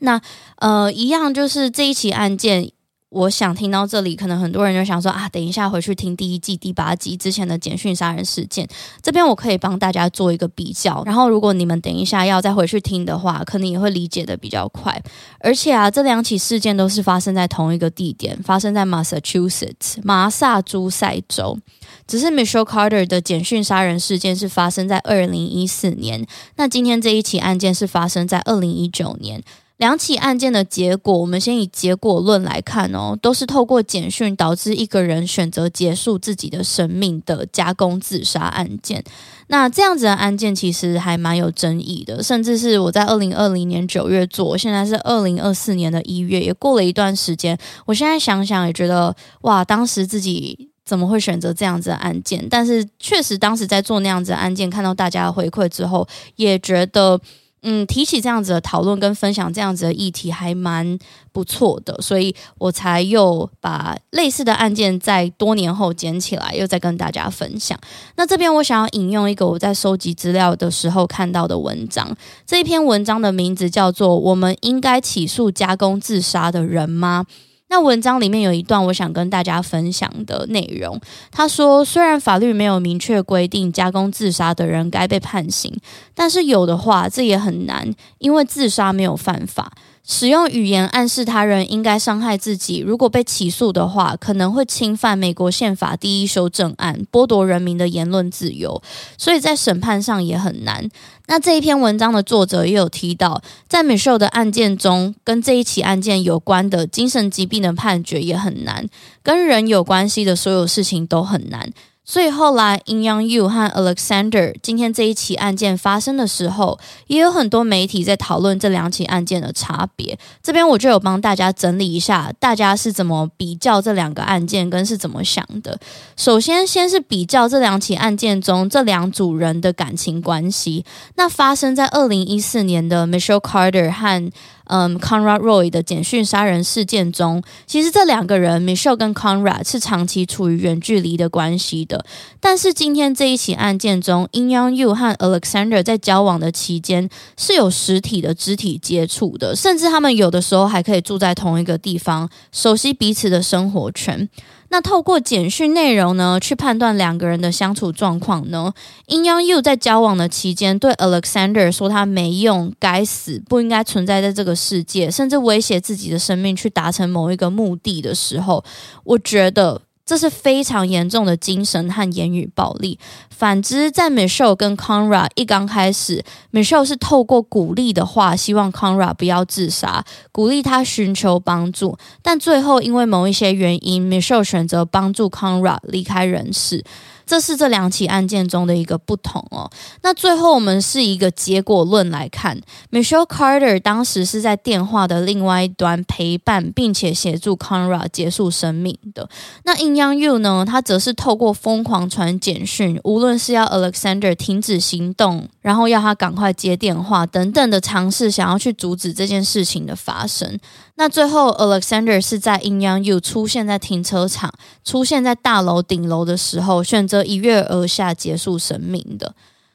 [0.00, 0.20] 那
[0.56, 2.72] 呃，一样就是这一起案件。
[3.10, 8.68] 我想听到这里，可能很多人就想说啊，等一下回去听第一季第八集之前的简讯杀人事件，
[9.02, 11.02] 这边我可以帮大家做一个比较。
[11.04, 15.02] 然后，如果你们等一下要再回去听的话，可能也会理解得比较快。
[15.40, 21.58] 而且啊，这两起事件都是发生在同一个地点，发生在 Massachusetts 马萨诸塞州。
[22.06, 26.24] 只是 Michelle Carter 的简讯杀人事件是发生在二零一四年，
[26.56, 29.42] 那今天这一起案件是发生在二零一九年。
[29.80, 39.02] 两起案件的结果，我们先以结果论来看哦，都是透过简讯导致一个人选择结束自己的生命的加工自杀案件。
[39.46, 47.56] 那这样子的案件其实还蛮有争议的，甚至是我在二零二零年九月做，现在是二零二四年的一月，也过了一段时间。
[47.86, 52.46] 我现在想想也觉得，哇，当时自己怎么会选择这样子的案件？
[52.50, 57.18] 但是确实当时在做那样子的案件，看到大家的回馈之后，也觉得。
[57.62, 60.98] 嗯，提起这样子的讨论跟分享这样子的议题还蛮
[61.30, 67.78] 不错的，所以我才又把类似的案件在多年后捡起来，又再跟大家分享。
[68.16, 77.26] 那这边我想要引用一个我在收集资料的时候看到的文章，这一篇文章的名字叫做《我们应该起诉加工自杀的人吗》。
[77.70, 85.72] 那文章里面有一段我想跟大家分享的内容，他说：“虽然法律没有明确规定加工自杀的人该被判刑，
[86.12, 89.72] 但是有的话，这也很难，因为自杀没有犯法。”
[90.10, 98.82] 使用语言暗示他人应该伤害自己，如果被起诉的话，可能会侵犯美国宪法第一修正案，剥夺人民的言论自由，
[99.16, 100.88] 所以在审判上也很难。
[101.28, 108.88] 那这一篇文章的作者也有提到，在 Michelle 的案件中，跟这一起案件有关的精神疾病的判决也很难，
[109.22, 111.70] 跟人有关系的所有事情都很难。
[112.02, 120.18] 所以后来，In Young You 和 Alexander 今天这一起案件发生的时候，也有很多媒体在讨论这两起案件的差别。
[120.42, 125.78] 这边我就有帮大家整理一下，大家是怎么比较这两个案件，跟是怎么想的。
[126.16, 130.84] 首先，先是比较这两起案件中这两组人的感情关系。
[131.14, 134.32] 那发生在二零一四年的 Michelle Carter 和
[134.72, 142.04] 嗯，Conrad Roy 的简讯杀人事件中，其实这两个人 Michelle 跟 Conrad 是长期处于远距离的关系的。
[142.38, 154.28] 但是今天这一起案件中，In Young You 和 Alexander 在交往的期间是有实体的肢体接触的，甚至他们有的时候还可以住在同一个地方，熟悉彼此的生活圈。
[154.70, 158.72] 那透过简讯内容呢，去判断两个人的相处状况呢
[159.08, 168.64] ？Inuyou 在交往的期间，对 Alexander 说他没用、该死、不应该存在在这个世界，甚至威胁自己的生命去达成某一个目的的时候，
[169.04, 169.82] 我觉得。
[170.10, 172.98] 这是非常严重的精神和言语暴力。
[173.30, 181.96] 反之，在 Michelle 跟 Conrad 一刚开始，Michelle 是透过鼓励的话，希望 Conrad 不要自杀，鼓励他寻求帮助。
[182.22, 186.82] 但最后因为某一些原因，Michelle 选择帮助 Conrad 离开人世。
[187.30, 189.70] 这是这两起案件中的一个不同哦。
[190.02, 199.28] 那最后我们是一个结果论来看，Michelle Carter 当时是在电话的另外一端陪伴并且协助 Conrad 结束生命的。
[199.62, 200.64] 那 In Young You 呢？
[200.66, 210.58] 他则是透过疯狂传简讯，无论是要 Alexander 停止行动，然后要他赶快接电话等等的尝试，想要去阻止这件事情的发生。
[210.96, 214.52] 那最后，Alexander 是在 In Young You 出现在停车场、
[214.84, 219.34] 出现在大楼顶楼的时候，选择一跃而下结束生命的。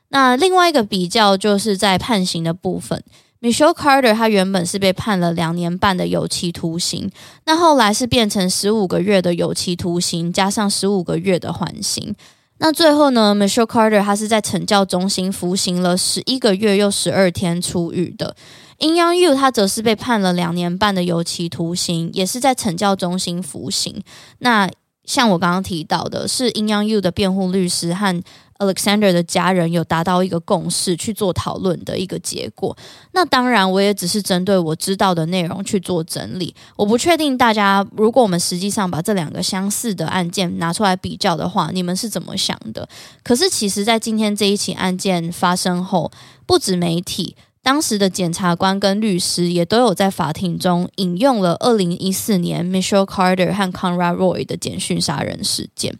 [0.09, 3.03] 那另外一个比较就是在判刑的部分
[3.41, 7.11] ，Michelle Carter 他原本是被判了两年半的有期徒刑，
[7.45, 12.15] 那后来是变成十五个月的有期徒刑加上十五个月的缓刑。
[12.59, 18.35] 那最后呢，Michelle Carter 他是在惩教中心服刑了十一个月又十二天出狱的。
[18.79, 24.01] In Young You，他则是被判了两年半的有期徒刑，也是在惩教中心服刑。
[24.39, 24.69] 那
[25.05, 28.23] 像我刚刚提到的，是 In Young You 的辩护律师和
[28.57, 32.75] Alexander 的家人有达到一个共识去做讨论的一个结果。
[33.11, 36.55] 那当然，我也只是针对我知道的内容去做整理。
[36.77, 42.87] 我不确定大家，如果我们实际上把这两个相似的案件拿出来比较的话，你们是怎么想的？
[43.23, 46.11] 可是，其实，在今天这一起案件发生后，
[46.45, 47.35] 不止媒体。
[47.65, 55.97] 当时的检察官跟律师也都有在法庭中引用了二零一四年 Michelle Carter 和 Conrad Roy 的简讯杀人事件。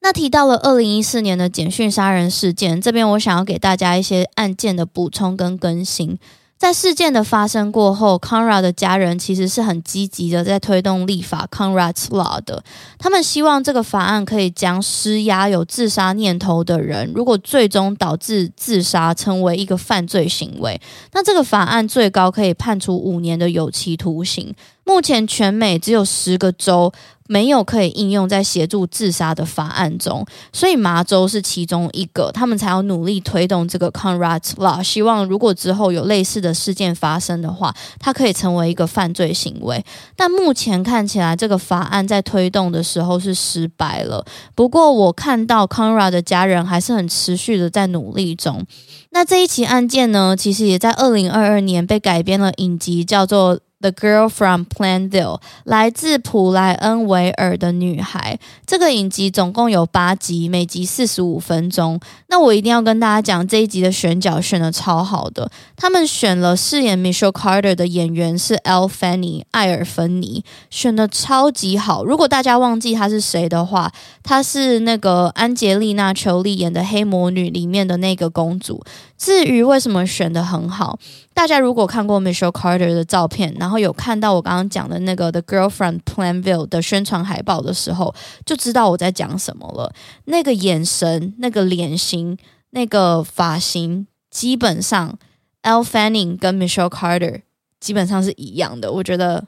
[0.00, 6.16] 那提到了二零一四年的简讯杀人事件，这边我想要给大家一些案件的补充跟更新。
[6.62, 12.62] 在事件的发生过后，Conrad 的家人其实是很积极的在推动立法 Conrad's Law 的。
[13.00, 20.80] 他们希望这个法案可以将施压有自杀念头的人，如果最终导致自杀成为一个犯罪行为，
[21.12, 24.54] 那这个法案最高可以判处五年的有期徒刑。
[24.84, 26.92] 目前全美只有十个州
[27.32, 39.82] 没有可以应用在协助自杀的法案中，所以麻州是其中一个，他们才要努力推动这个 Conrad Law，希望如果之后有类似的事件发生的话，它可以成为一个犯罪行为。
[40.14, 44.22] 但目前看起来，这个法案在推动的时候是失败了。
[44.54, 48.66] 不过我看到 Conrad 的家人还是很持续的在努力中。
[49.12, 53.58] 那这一起案件呢，其实也在二零二二年被改编了影集，叫做。
[53.82, 58.38] The Girl from Planville，来自普莱恩维尔的女孩。
[58.64, 62.00] 这个影集总共有八集，每集四十五分钟。
[62.28, 65.50] 那我一定要跟大家讲，这一集的选角选的超好的。
[65.76, 72.04] 他们选了饰演 Michelle Carter 的演员是 El Fanny 艾尔芬妮，选的超级好。
[72.04, 78.80] 如果大家忘记她是谁的话，她是那个安洁丽娜·裘莉演的《黑魔女》里面的那个公主。
[79.18, 80.98] 至于为什么选的很好？
[81.32, 88.14] 大家如果看过 Michelle Carter 的照片，然后然后有看到我刚刚讲的那个 The Girlfriend Planville 的宣传海报的时候，
[88.44, 89.90] 就知道我在讲什么了。
[90.26, 92.36] 那个眼神、那个脸型、
[92.72, 95.18] 那个发型，基本上
[95.62, 97.40] ，El Fanning 跟 Michelle Carter
[97.80, 98.92] 基本上是一样的。
[98.92, 99.42] 我觉得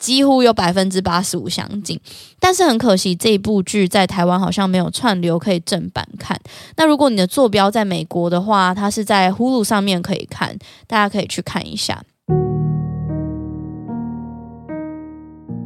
[0.00, 2.00] 几乎有百分之八十五相近，
[2.40, 6.36] 但是很可惜，这一部剧在台湾好像没有串流可以正版看。
[6.76, 10.58] 那如果你的坐标在美国的话，它是在 Hulu 上面可以看，
[10.88, 12.02] 大家可以去看一下。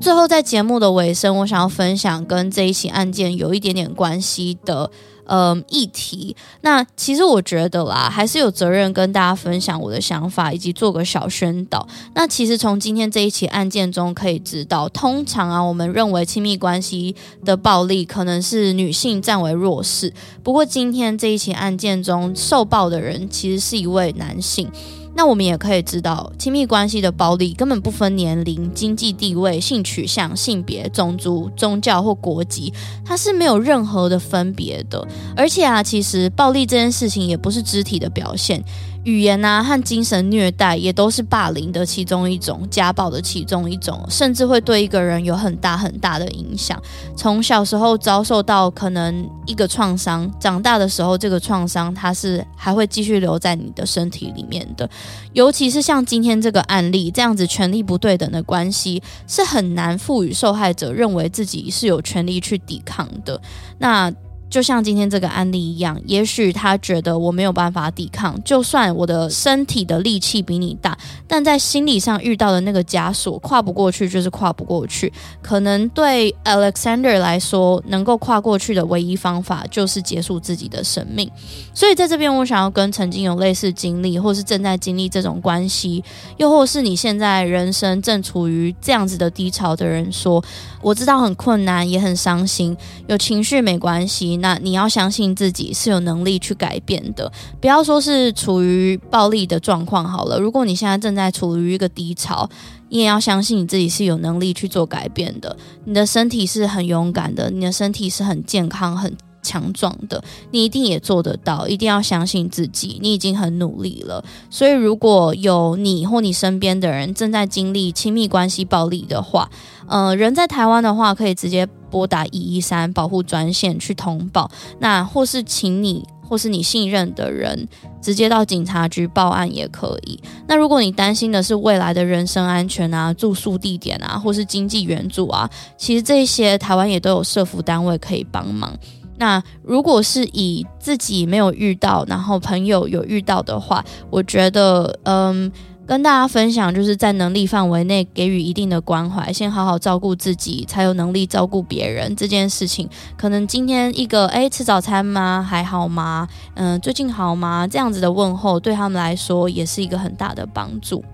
[0.05, 4.91] 最后，在节目的尾声，我想要分享跟这一起案件有一点点关系的。
[5.27, 6.37] 嗯，议题。
[6.61, 11.89] 那其实我觉得啦，还是有责任跟大家分享我的想法，以及做个小宣导。
[12.15, 20.13] 那其实从今天这一起案件中可以知道，通常啊，我们认为亲密关系的暴力可能是女性占为弱势。
[20.43, 24.71] 不过今天这一起案件中受暴的人其实是一位男性。
[25.17, 32.73] 那我们也可以知道，亲密关系的暴力根本不分年龄、经济地位、性取向、性别、种族、宗教或国籍，
[33.05, 35.07] 它是没有任何的分别的。
[35.37, 38.62] 而且啊，其实暴力这件事情也不是肢体的表现。
[39.05, 46.81] 语言啊和精神虐待也都是霸凌的其中一种，家暴的其中一种，甚至会对一个人有很大很大的影响。
[47.17, 54.89] 从小时候遭受到可能一个创伤，长大的时候这个创伤它是还会继续留在你的身体里面的。
[55.35, 63.41] 尤其是像今天这个案例这样子，权力不对等的关系是很难赋予受害者认为自己是有权利去抵抗的。
[63.79, 64.11] 那。
[64.55, 70.97] 就像今天这个案例一样，也许他觉得我没有办法抵抗，就算我的身体的力气比你大，
[71.27, 75.13] 但在心理上遇到的那个枷锁跨不过去，就是跨不过去。
[75.43, 81.29] 可能对 Alexander 来说，能够跨过去的唯一方法就是结束自己的生命。
[81.75, 86.05] 所以在这边，我想要跟曾经有类似经历，或是正在经历这种关系，
[86.37, 90.41] 又或是你现在人生正处于这样子的低潮的人说，
[90.81, 92.77] 我知道很困难，也很伤心，
[93.09, 94.37] 有情绪没关系。
[94.45, 97.32] 那你要相信自己是有能力去改变的，
[97.62, 100.38] 不要说是处于暴力的状况好了。
[100.38, 102.47] 如果你现在正在处于一个低潮，
[102.90, 105.57] 你也要相信你自己是有能力去做改变的。
[105.86, 111.66] 你的身体是很勇敢的，你的身体是很健康、很强壮的，你一定也做得到。
[111.66, 114.22] 一定要相信自己，你已经很努力了。
[114.51, 119.51] 所以，如果有你或你身边的人正在经历亲密关系暴力的话，
[119.86, 127.68] 呃，人在台湾的话，可以直接拨打一一三保护专线去通报，那或是请你或是你信任的人
[128.03, 130.18] 直接到警察局报案也可以。
[130.49, 138.76] 那如果你担心的是未来的人身安全啊、住宿地点啊，或是经济援助啊，其实这些台湾也都有社福单位可以帮忙。
[139.16, 145.53] 那如果是以自己没有遇到，然后朋友有遇到的话，我觉得，嗯。
[145.87, 152.16] 跟大家分享，就是在能力范围内给予一定的关怀，先好好照顾自己，才有能力照顾别人。
[152.16, 155.47] 这件事情，可能今天一个诶，吃早餐吗？
[155.47, 156.26] 还好吗？
[156.55, 157.66] 嗯，最近好吗？
[157.70, 161.05] 这样子的问候，对他们来说也是一个很大的帮助。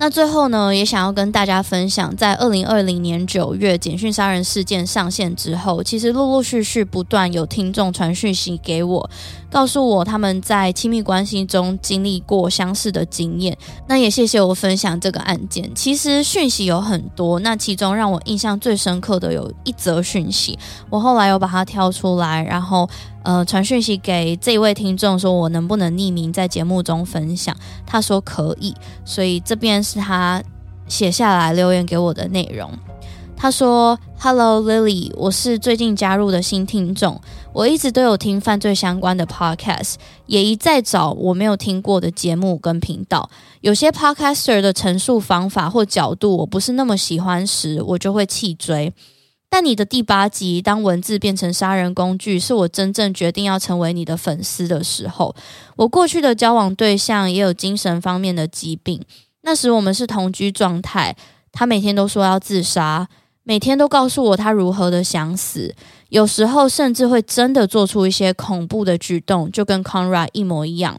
[0.00, 9.10] 那最后呢，也想要跟大家分享，在二零二零年九月简讯杀人事件上线之后，其实陆陆续续不断有听众传讯息给我，
[9.50, 13.58] 告诉我他们在亲密关系中经历过相似的经验。
[13.88, 15.74] 那也谢谢我分享这个案件。
[15.74, 20.56] 其实讯息有很多，那其中让我印象最深刻的有一则讯息，
[20.90, 22.88] 我后来有把它挑出来，然后。
[23.28, 27.54] 呃，传讯息给这位听众，说我能不能匿名在节目中分享？
[27.84, 28.74] 他说可以，
[29.04, 30.42] 所以这边是他
[30.86, 32.72] 写下来留言给我的内容。
[33.36, 37.20] 他说：“Hello Lily，我是最近加入的新听众，
[37.52, 43.28] 我一直都有听犯罪相关的 podcast，也一再找我没有听过的节目跟频道。
[43.60, 48.90] 有些 podcaster 的陈述方法或角度我不是那么喜欢时，我就会弃追。”
[49.50, 55.34] 但你的第八集，当文字变成杀人工具，是我真正决定要成为你的粉丝的时候。
[55.76, 59.02] 我过去的交往对象也有精神方面的疾病，
[59.42, 61.16] 那时我们是同居状态。
[61.50, 63.08] 他每天都说要自杀，
[63.42, 65.74] 每天都告诉我他如何的想死，
[66.10, 70.98] 有时候甚至会真的做出一些恐怖的举动，就跟 Conrad 一模一样。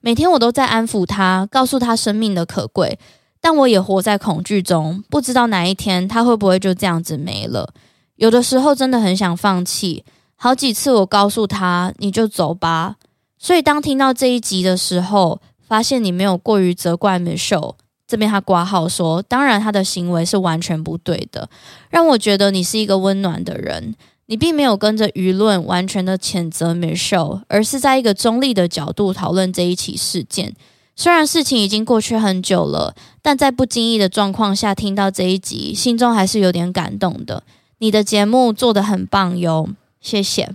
[0.00, 2.98] 每天我都在安抚他，告诉他生命的可贵。
[3.44, 7.74] 但我也活在恐惧中，不知道哪一天他会不会就这样子没了。
[8.16, 10.02] 有的时候真的很想放弃，
[10.34, 12.96] 好几次我告诉他你就走吧。
[13.36, 17.74] 所以当听到这一集的时候，发现你没有过于责怪 Michelle，
[18.08, 21.50] 这边他挂号说，当然他的行为是完全不对的，
[21.90, 23.94] 让我觉得你是一个温暖的人。
[24.24, 30.54] 你并没有跟着舆论完全的谴责 Michelle，而是在一个中立的角度讨论这一起事件。
[30.96, 37.42] 虽然事情已经过去很久了，但在不经意的状况下听到这一集，心中还是有点感动的。
[37.78, 39.68] 你的节目做得很棒哟，
[40.00, 40.54] 谢谢。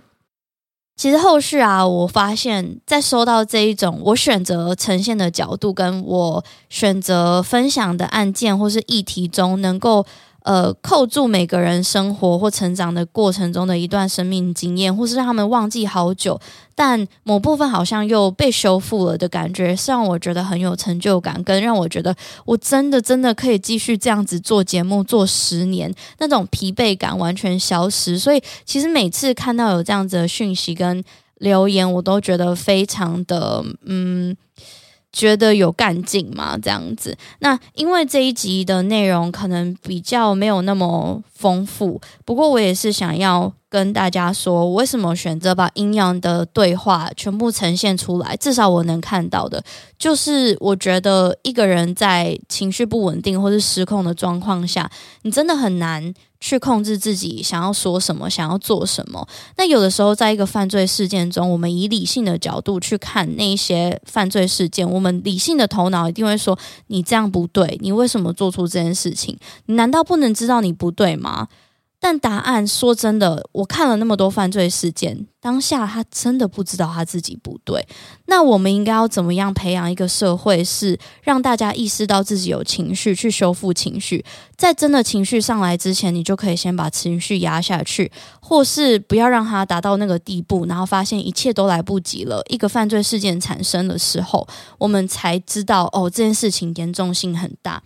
[0.95, 10.05] 其实后续啊，我发现，在收到这一种我选择呈现的角度，跟我选择分享的案件或是议题中，能够。
[10.43, 16.39] 呃，扣住每个人生活或成长的过程中的一段生命经验，或是让他们忘记好久，
[16.73, 22.15] 但某部分好像又被修复了的感觉，是让我觉得很有成就感，跟让我觉得
[22.45, 28.17] 我真的真的可以继续这样子做节目做十年，那种疲惫感完全消失。
[28.17, 31.03] 所以，其实每次看到有这样子的讯息跟
[31.39, 34.35] 留言，我都觉得非常的嗯。
[35.12, 36.57] 觉得有干劲吗？
[36.57, 49.63] 这样子，那因为这一集的内容可能比较没有那么丰富，不过我也是想要跟大家说，为什么选择把阴阳的对话全部呈现出来，至少我能看到的，
[49.97, 54.89] 就是我觉得一个人在情绪不稳定或是失控的状况下，
[55.22, 56.13] 你真的很难。
[56.41, 59.28] 去控制自己想要说什么，想要做什么。
[59.57, 66.57] 那有的时候，在一个犯罪事件中，我们以理性的角度去看那些犯罪事件，我们理性的头脑一定会说
[66.88, 69.38] ：“你这样不对，你为什么做出这件事情？
[69.65, 71.49] 你难道不能知道你不对吗？”
[72.02, 77.86] 但答案说真的，我看了那么多犯罪事件，当下他真的不知道他自己不对。
[78.28, 84.24] 那我们应该要怎么样培养一个社会，是让大家意识到自己有情绪，去修复情绪，
[84.56, 92.41] 在真的情绪上来之前，你就可以先把情绪压下去，或是不要让它达到那个地步，然后发现一切都来不及了。
[92.47, 94.47] 一个犯罪事件产生的时候，
[94.78, 97.84] 我们才知道哦，这件事情严重性很大。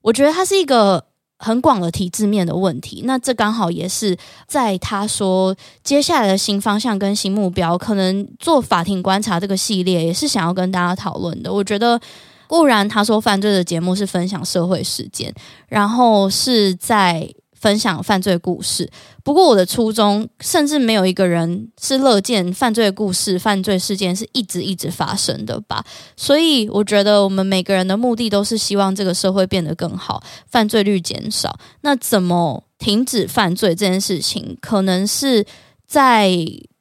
[0.00, 1.04] 我觉得它是一个。
[1.38, 4.16] 很广的体制面的问题，那这刚好也是
[4.46, 11.52] 在他说接下来的新方向跟新目标，可能做法庭观察这个系列也是想要跟大家讨论的。
[11.52, 12.00] 我觉得
[12.46, 15.34] 固然他说犯罪的节目是分享社会事件，
[15.68, 17.28] 然后是在。
[17.58, 18.88] 分享犯罪故事，
[19.24, 25.84] 不过我的初衷，甚至没有一个人是乐见犯罪故事、犯罪事件是一直一直发生的吧。
[26.16, 31.58] 所以，我觉得我们每个人的目的都是希望这个社会变得更好，犯罪率减少。
[31.80, 35.44] 那怎么停止犯罪这件事情，可能是
[35.86, 36.30] 在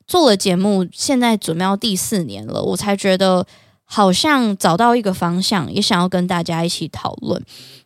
[0.05, 3.47] 做了节目，现在准备要第四年了，我才觉得。
[3.87, 7.39] 好像找到一个方向，也想要跟大家一起讨论。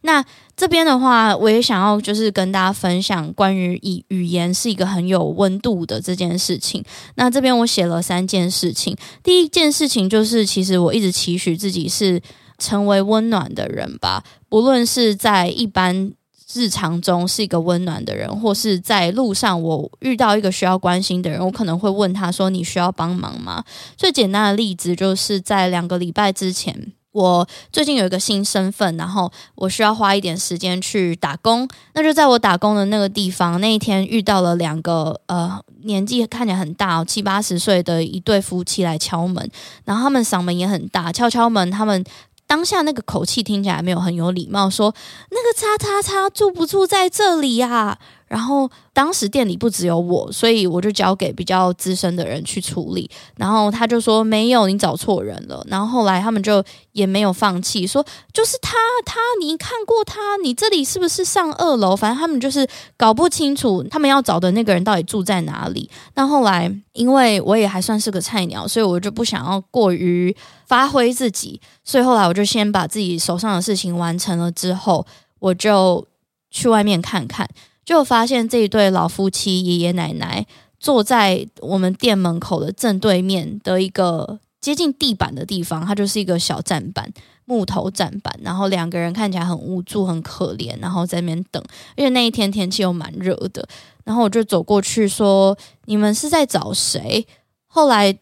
[0.04, 0.24] 那
[0.60, 6.84] 这边的话，我也想要就是跟大家分享关于以语言是一个很有温度的这件事情。
[7.16, 8.94] 那这边我写了三件事情。
[9.24, 12.22] 第一件事情就是，其实我一直期许自己是
[12.58, 16.12] 成为温暖的人吧，不论是在一般。
[16.52, 23.64] 日常中是一个温暖的人，或是在路上我遇到一个需要关心的人，我可能会问他说：“你需要帮忙吗？”
[23.96, 31.68] 最简单的例子就是在两个礼拜之前，我最近有一个新身份，然后我需要花一点时间去打工。
[31.94, 39.50] 那就在我打工的那个地方，那一天遇到了两个呃年纪看起来很大，七八十岁的一对夫妻来敲门，
[39.86, 42.04] 然后他们嗓门也很大，敲敲门，他们。
[42.48, 44.92] 当下那个口气听起来没有很有礼貌，说
[45.30, 48.00] 那个叉叉叉住不住在这里呀？
[48.30, 53.10] 然后当时店里不只有我，所以我就交给比较资深的人去处理。
[53.36, 55.62] 然后他就说没有，你找错人了。
[55.68, 60.38] 然后后来他们就也没有放弃，说就是他，他你看过他？
[60.44, 61.96] 你这里是不是上二楼？
[61.96, 65.90] 反正他们就是搞不清楚他们要找的那个人到底住在哪里。
[66.14, 70.36] 那后来因为我也还算是个菜鸟，所以我就不想要过于
[70.68, 75.04] 发挥自己，所以后来我就先把自己手上的事情完成了之后，
[75.40, 76.06] 我就
[76.52, 77.50] 去外面看看。
[77.90, 80.46] 就发现这一对老夫妻爷爷奶奶
[80.80, 87.12] 坐在我们店门口的正对面的一个接近地板的地方，它就是一个小站板，
[87.46, 88.40] 木头站板。
[88.44, 91.64] 然后两个人看起来很无助、很可怜，然后在那边等。
[91.96, 93.68] 因为那一天天气又蛮热的，
[94.04, 97.26] 然后我就走过去说：“你们是在找谁？”
[97.66, 98.16] 后来。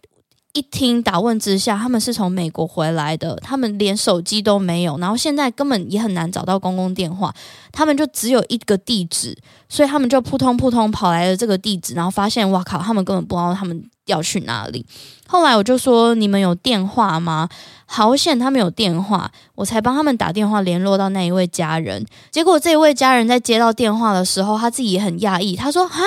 [0.58, 7.32] 一听打问之下，他们是从美国回来的，他们连手机都没有，然后现在根本也很难找到公共电话，
[7.72, 9.38] 他们就只有一个地址，
[9.70, 14.84] 所以他们就扑通扑通跑来了这个地址，然后发现哇靠，他们根本不知道他们要去哪里。
[15.28, 17.48] 后来我就说，你们有电话吗？
[17.86, 22.04] 好险他们有电话，我才帮他们打电话联络到那一位家人。
[22.32, 26.00] 结果这一位家人在接到电话的时候，他自己也很讶异，他说啊，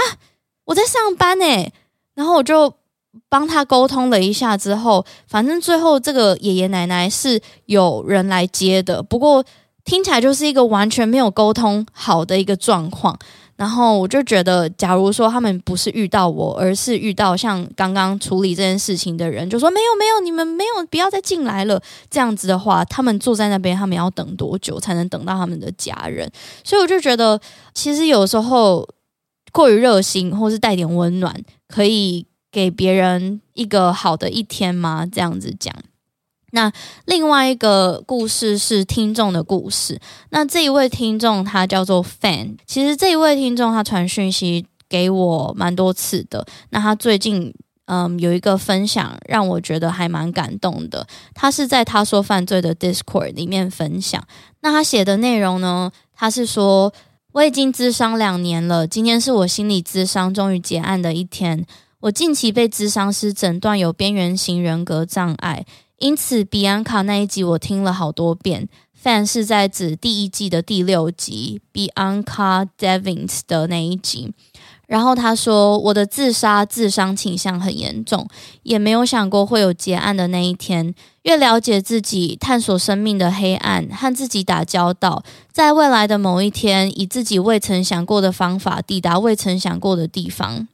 [0.64, 1.72] 我在上班诶。
[2.16, 2.79] 然后我就。
[3.28, 9.44] 帮他沟通了一下之后，反正最后这个爷爷奶奶是有人来接的，不过
[9.84, 13.18] 听起来就是一个完全没有沟通好的一个状况。
[13.56, 21.78] 然后我就觉得，假如说他们不是遇到我，而是遇到像刚刚处理这件事情的人，就说没有没有，你们没有不要再进来了。
[22.08, 26.30] 这样子的话，他们坐在那边，他们要等多久才能等到他们的家人？
[26.64, 27.38] 所以我就觉得，
[27.74, 28.88] 其实有时候
[29.52, 31.34] 过于热心或是带点温暖，
[31.68, 32.29] 可以。
[32.52, 35.06] 给别人一个好的一天吗？
[35.10, 35.74] 这样子讲。
[36.52, 36.72] 那
[37.04, 40.00] 另外一个故事是听众的故事。
[40.30, 46.44] 那这一位听众他叫做 Fan，其实这一位听众他传讯息给我蛮多次的。
[46.70, 51.06] 那他最近嗯有一个分享让我觉得还蛮感动的。
[51.34, 54.20] 他是在他说犯罪的 Discord 里面分享。
[54.62, 56.92] 那他写的内容呢，他是说
[57.30, 61.64] 我已经咨商两年了，今天是我心理咨商终于结案的一天。
[62.00, 65.66] 我近期被咨商师诊断有边缘型人格障碍。
[65.98, 68.68] 因此，比安卡那一集我听了好多遍。
[69.02, 74.32] Fan 是在指第一季的第六集，Bianca Devins 的那一集。
[74.86, 78.26] 然后他说：“我的自杀、自伤倾向很严重，
[78.62, 80.94] 也没有想过会有结案的那一天。
[81.22, 85.22] 越了解自己，探索生命的黑暗，和自己打交道，
[85.52, 90.66] 在未来的某一天，以自己未曾想过的方法抵达未曾想过的地方。”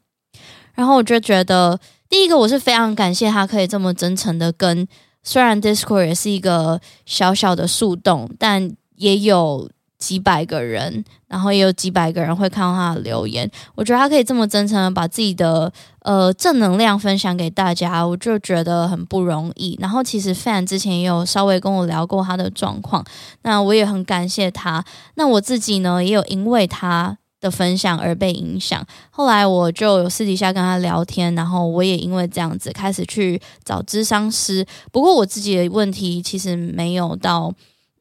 [0.77, 4.87] 然后我就觉得，第一个我是非常感谢他可以这么真诚的跟。
[5.25, 9.69] 虽然 Discord 也是一个小小的树洞，但也有
[9.99, 13.51] 几百个人，然后也有几百个人会看到他的留言。
[13.75, 15.73] 我觉得他可以这么真诚的把自己的
[16.03, 19.77] 呃正能量分享给大家，我就觉得很不容易。
[19.81, 23.05] 然后其实 Fan 之前也有稍微跟我聊过他的状况，
[23.43, 24.85] 那我也很感谢他。
[25.17, 27.19] 那我自己呢，也有因为他。
[27.39, 34.67] 的分享而被影响，后来我就有私底下跟他聊天，然后我也因为这样子开始去找咨商师。
[34.91, 37.53] 不过我自己的问题其实没有到，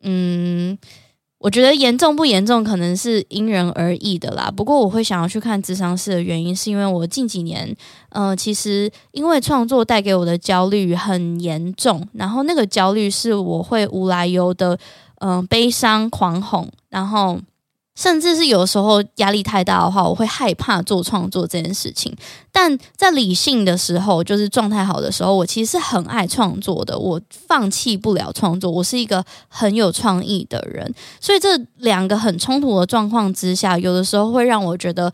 [0.04, 0.78] 嗯，
[1.40, 4.50] 我觉得严重不严重可能是因人而异的啦。
[4.50, 7.76] 不过我会想要去看咨商师的原因，是因为我近几年，
[8.10, 14.80] 呃，其实因为创作带给我的焦虑很严重，然后那个焦虑是我会无来由的，
[15.20, 17.38] 嗯、悲伤狂吼，然后。
[17.96, 22.16] 甚至是有时候压力太大的话，我会害怕做创作这件事情。
[22.52, 26.98] 但在理性的时候，就是状态好的时候，我其实是很爱创作的。
[26.98, 30.94] 我放弃不了创作，我是一个很有创意的人。
[31.20, 35.12] 所以这两个很冲突的状况之下，有的时候会让我觉得。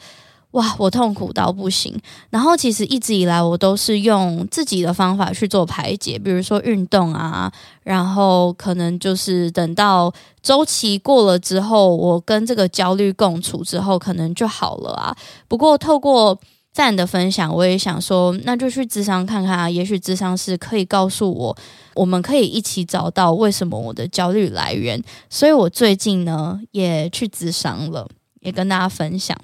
[0.51, 1.97] 哇，我痛苦到不行。
[2.29, 7.51] 然后其实一直以来，我都是用自己的方法去做排解，比如说运动啊，
[7.83, 15.15] 然后可能就是等到周期过了之后，我跟这个焦虑共处之后，可能就好了啊。
[15.47, 16.37] 不过透过
[16.73, 21.57] 赞的分享，我也想说，那就去智商看看啊，也许智商是可以告诉我，
[21.95, 25.01] 我们可以一起找到为什么我的焦虑来源。
[25.29, 28.07] 所以我最近呢，也去智商了，
[28.41, 29.37] 也跟大家分享。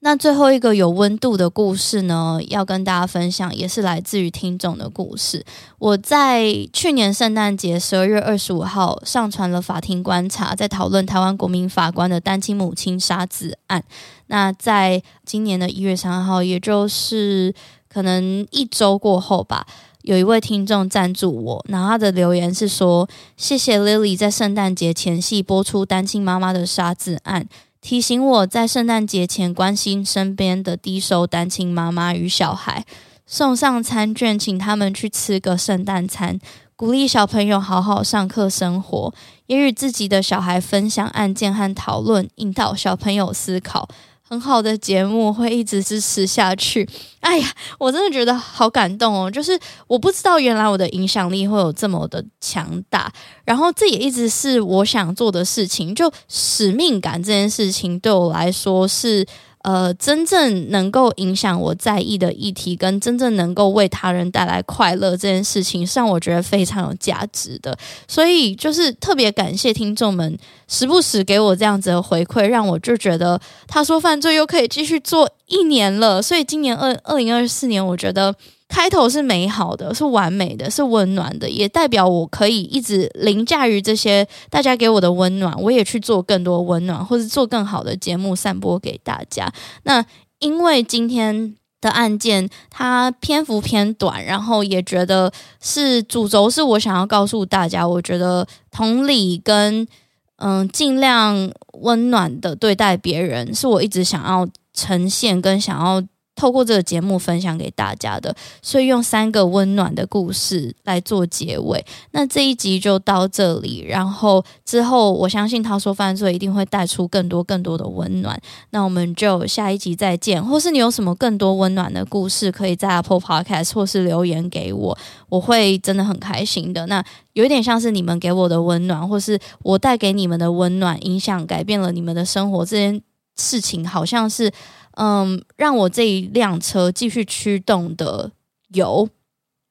[0.00, 5.44] 那最后一个有温度的故事呢，要跟大家分享，也是来自于听众的故事。
[5.78, 13.82] 我在去年圣诞节十二月二十五号上传了法庭观察，在讨论台湾国民法官的单亲母亲杀子案。
[14.28, 17.52] 那在今年的一月三号，也就是
[17.88, 19.66] 可能一周过后吧，
[20.02, 27.48] 有一位听众赞助我，然后他的留言是说：“谢谢 Lily 在圣诞节前夕播出单亲妈妈的杀子案。”
[27.88, 32.84] 提醒我在圣诞节前关心身边的低收单亲妈妈与小孩，
[33.26, 36.38] 送上餐券，请他们去吃个圣诞餐，
[36.76, 39.14] 鼓励小朋友好好上课生活，
[39.46, 43.88] 也与自己的小孩分享案件和讨论，引导小朋友思考。
[44.28, 46.88] 很好的节目会一直支持下去。
[47.20, 49.30] 哎呀，我真的觉得好感动哦！
[49.30, 53.10] 就是我不知道原来我的影响力会有这么的强大，
[53.44, 55.94] 然后这也一直是我想做的事情。
[55.94, 59.26] 就使命感这件事情对我来说是。
[59.68, 67.76] 呃，真正能够影响我在意的议题，跟真正能够为他人带来快乐这件事情，是让我觉得非常有价值的。
[68.06, 70.38] 所以，就是特别感谢听众们
[70.68, 76.22] 时不时给我这样子的回馈，让我就觉得他说犯罪又可以继续做一年了。
[76.22, 78.34] 所以，今年二二零二四年，我觉得。
[78.68, 89.50] 开头是美好的，是完美的，是温暖的，也代表我可以一直凌驾于这些大家给我的温暖，我也去做更多温暖，或者做更好的节目散播给大家。
[89.84, 90.04] 那
[90.38, 99.88] 因为今天的案件它篇幅偏短，然后也觉得是主轴是我想要告诉大家，我觉得同理跟
[100.36, 101.50] 嗯尽量
[101.80, 106.02] 温暖的对待别人，是我一直想要呈现跟想要。
[106.38, 108.32] 透过这个节目分享给大家的，
[108.62, 111.84] 所以用三个温暖的故事来做结尾。
[112.12, 118.40] 那这一集就到这里，然后之后我相信他说犯罪一定会带出更多更多的温暖。
[118.70, 124.96] 那我们就下一集再见，或是你有什么更多温暖的故事，可以在 Apple Podcast 或是留言给我，
[125.28, 126.86] 我会真的很开心的。
[126.86, 133.02] 那有一点像是你们给我的温暖，或是我带给你们的温暖，影响改变了你们的生活，这件
[133.36, 134.52] 事情好像是。
[134.98, 138.32] 嗯，让我这一辆车继续驱动的
[138.74, 139.08] 油，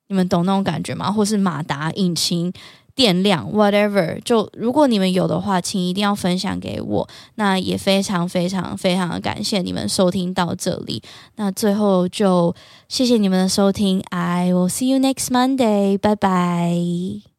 [0.08, 1.12] 你们懂那种感觉吗？
[1.12, 2.54] 或是马达、引擎、
[2.96, 7.10] 电量，whatever，就如果你们有的话，请一定要分享给我。
[7.36, 11.04] 那也非常非常非常的感谢你们收听到这里。
[11.36, 12.56] 那最后就
[12.88, 17.37] 谢谢你们的收听，I will see you next Monday，拜拜。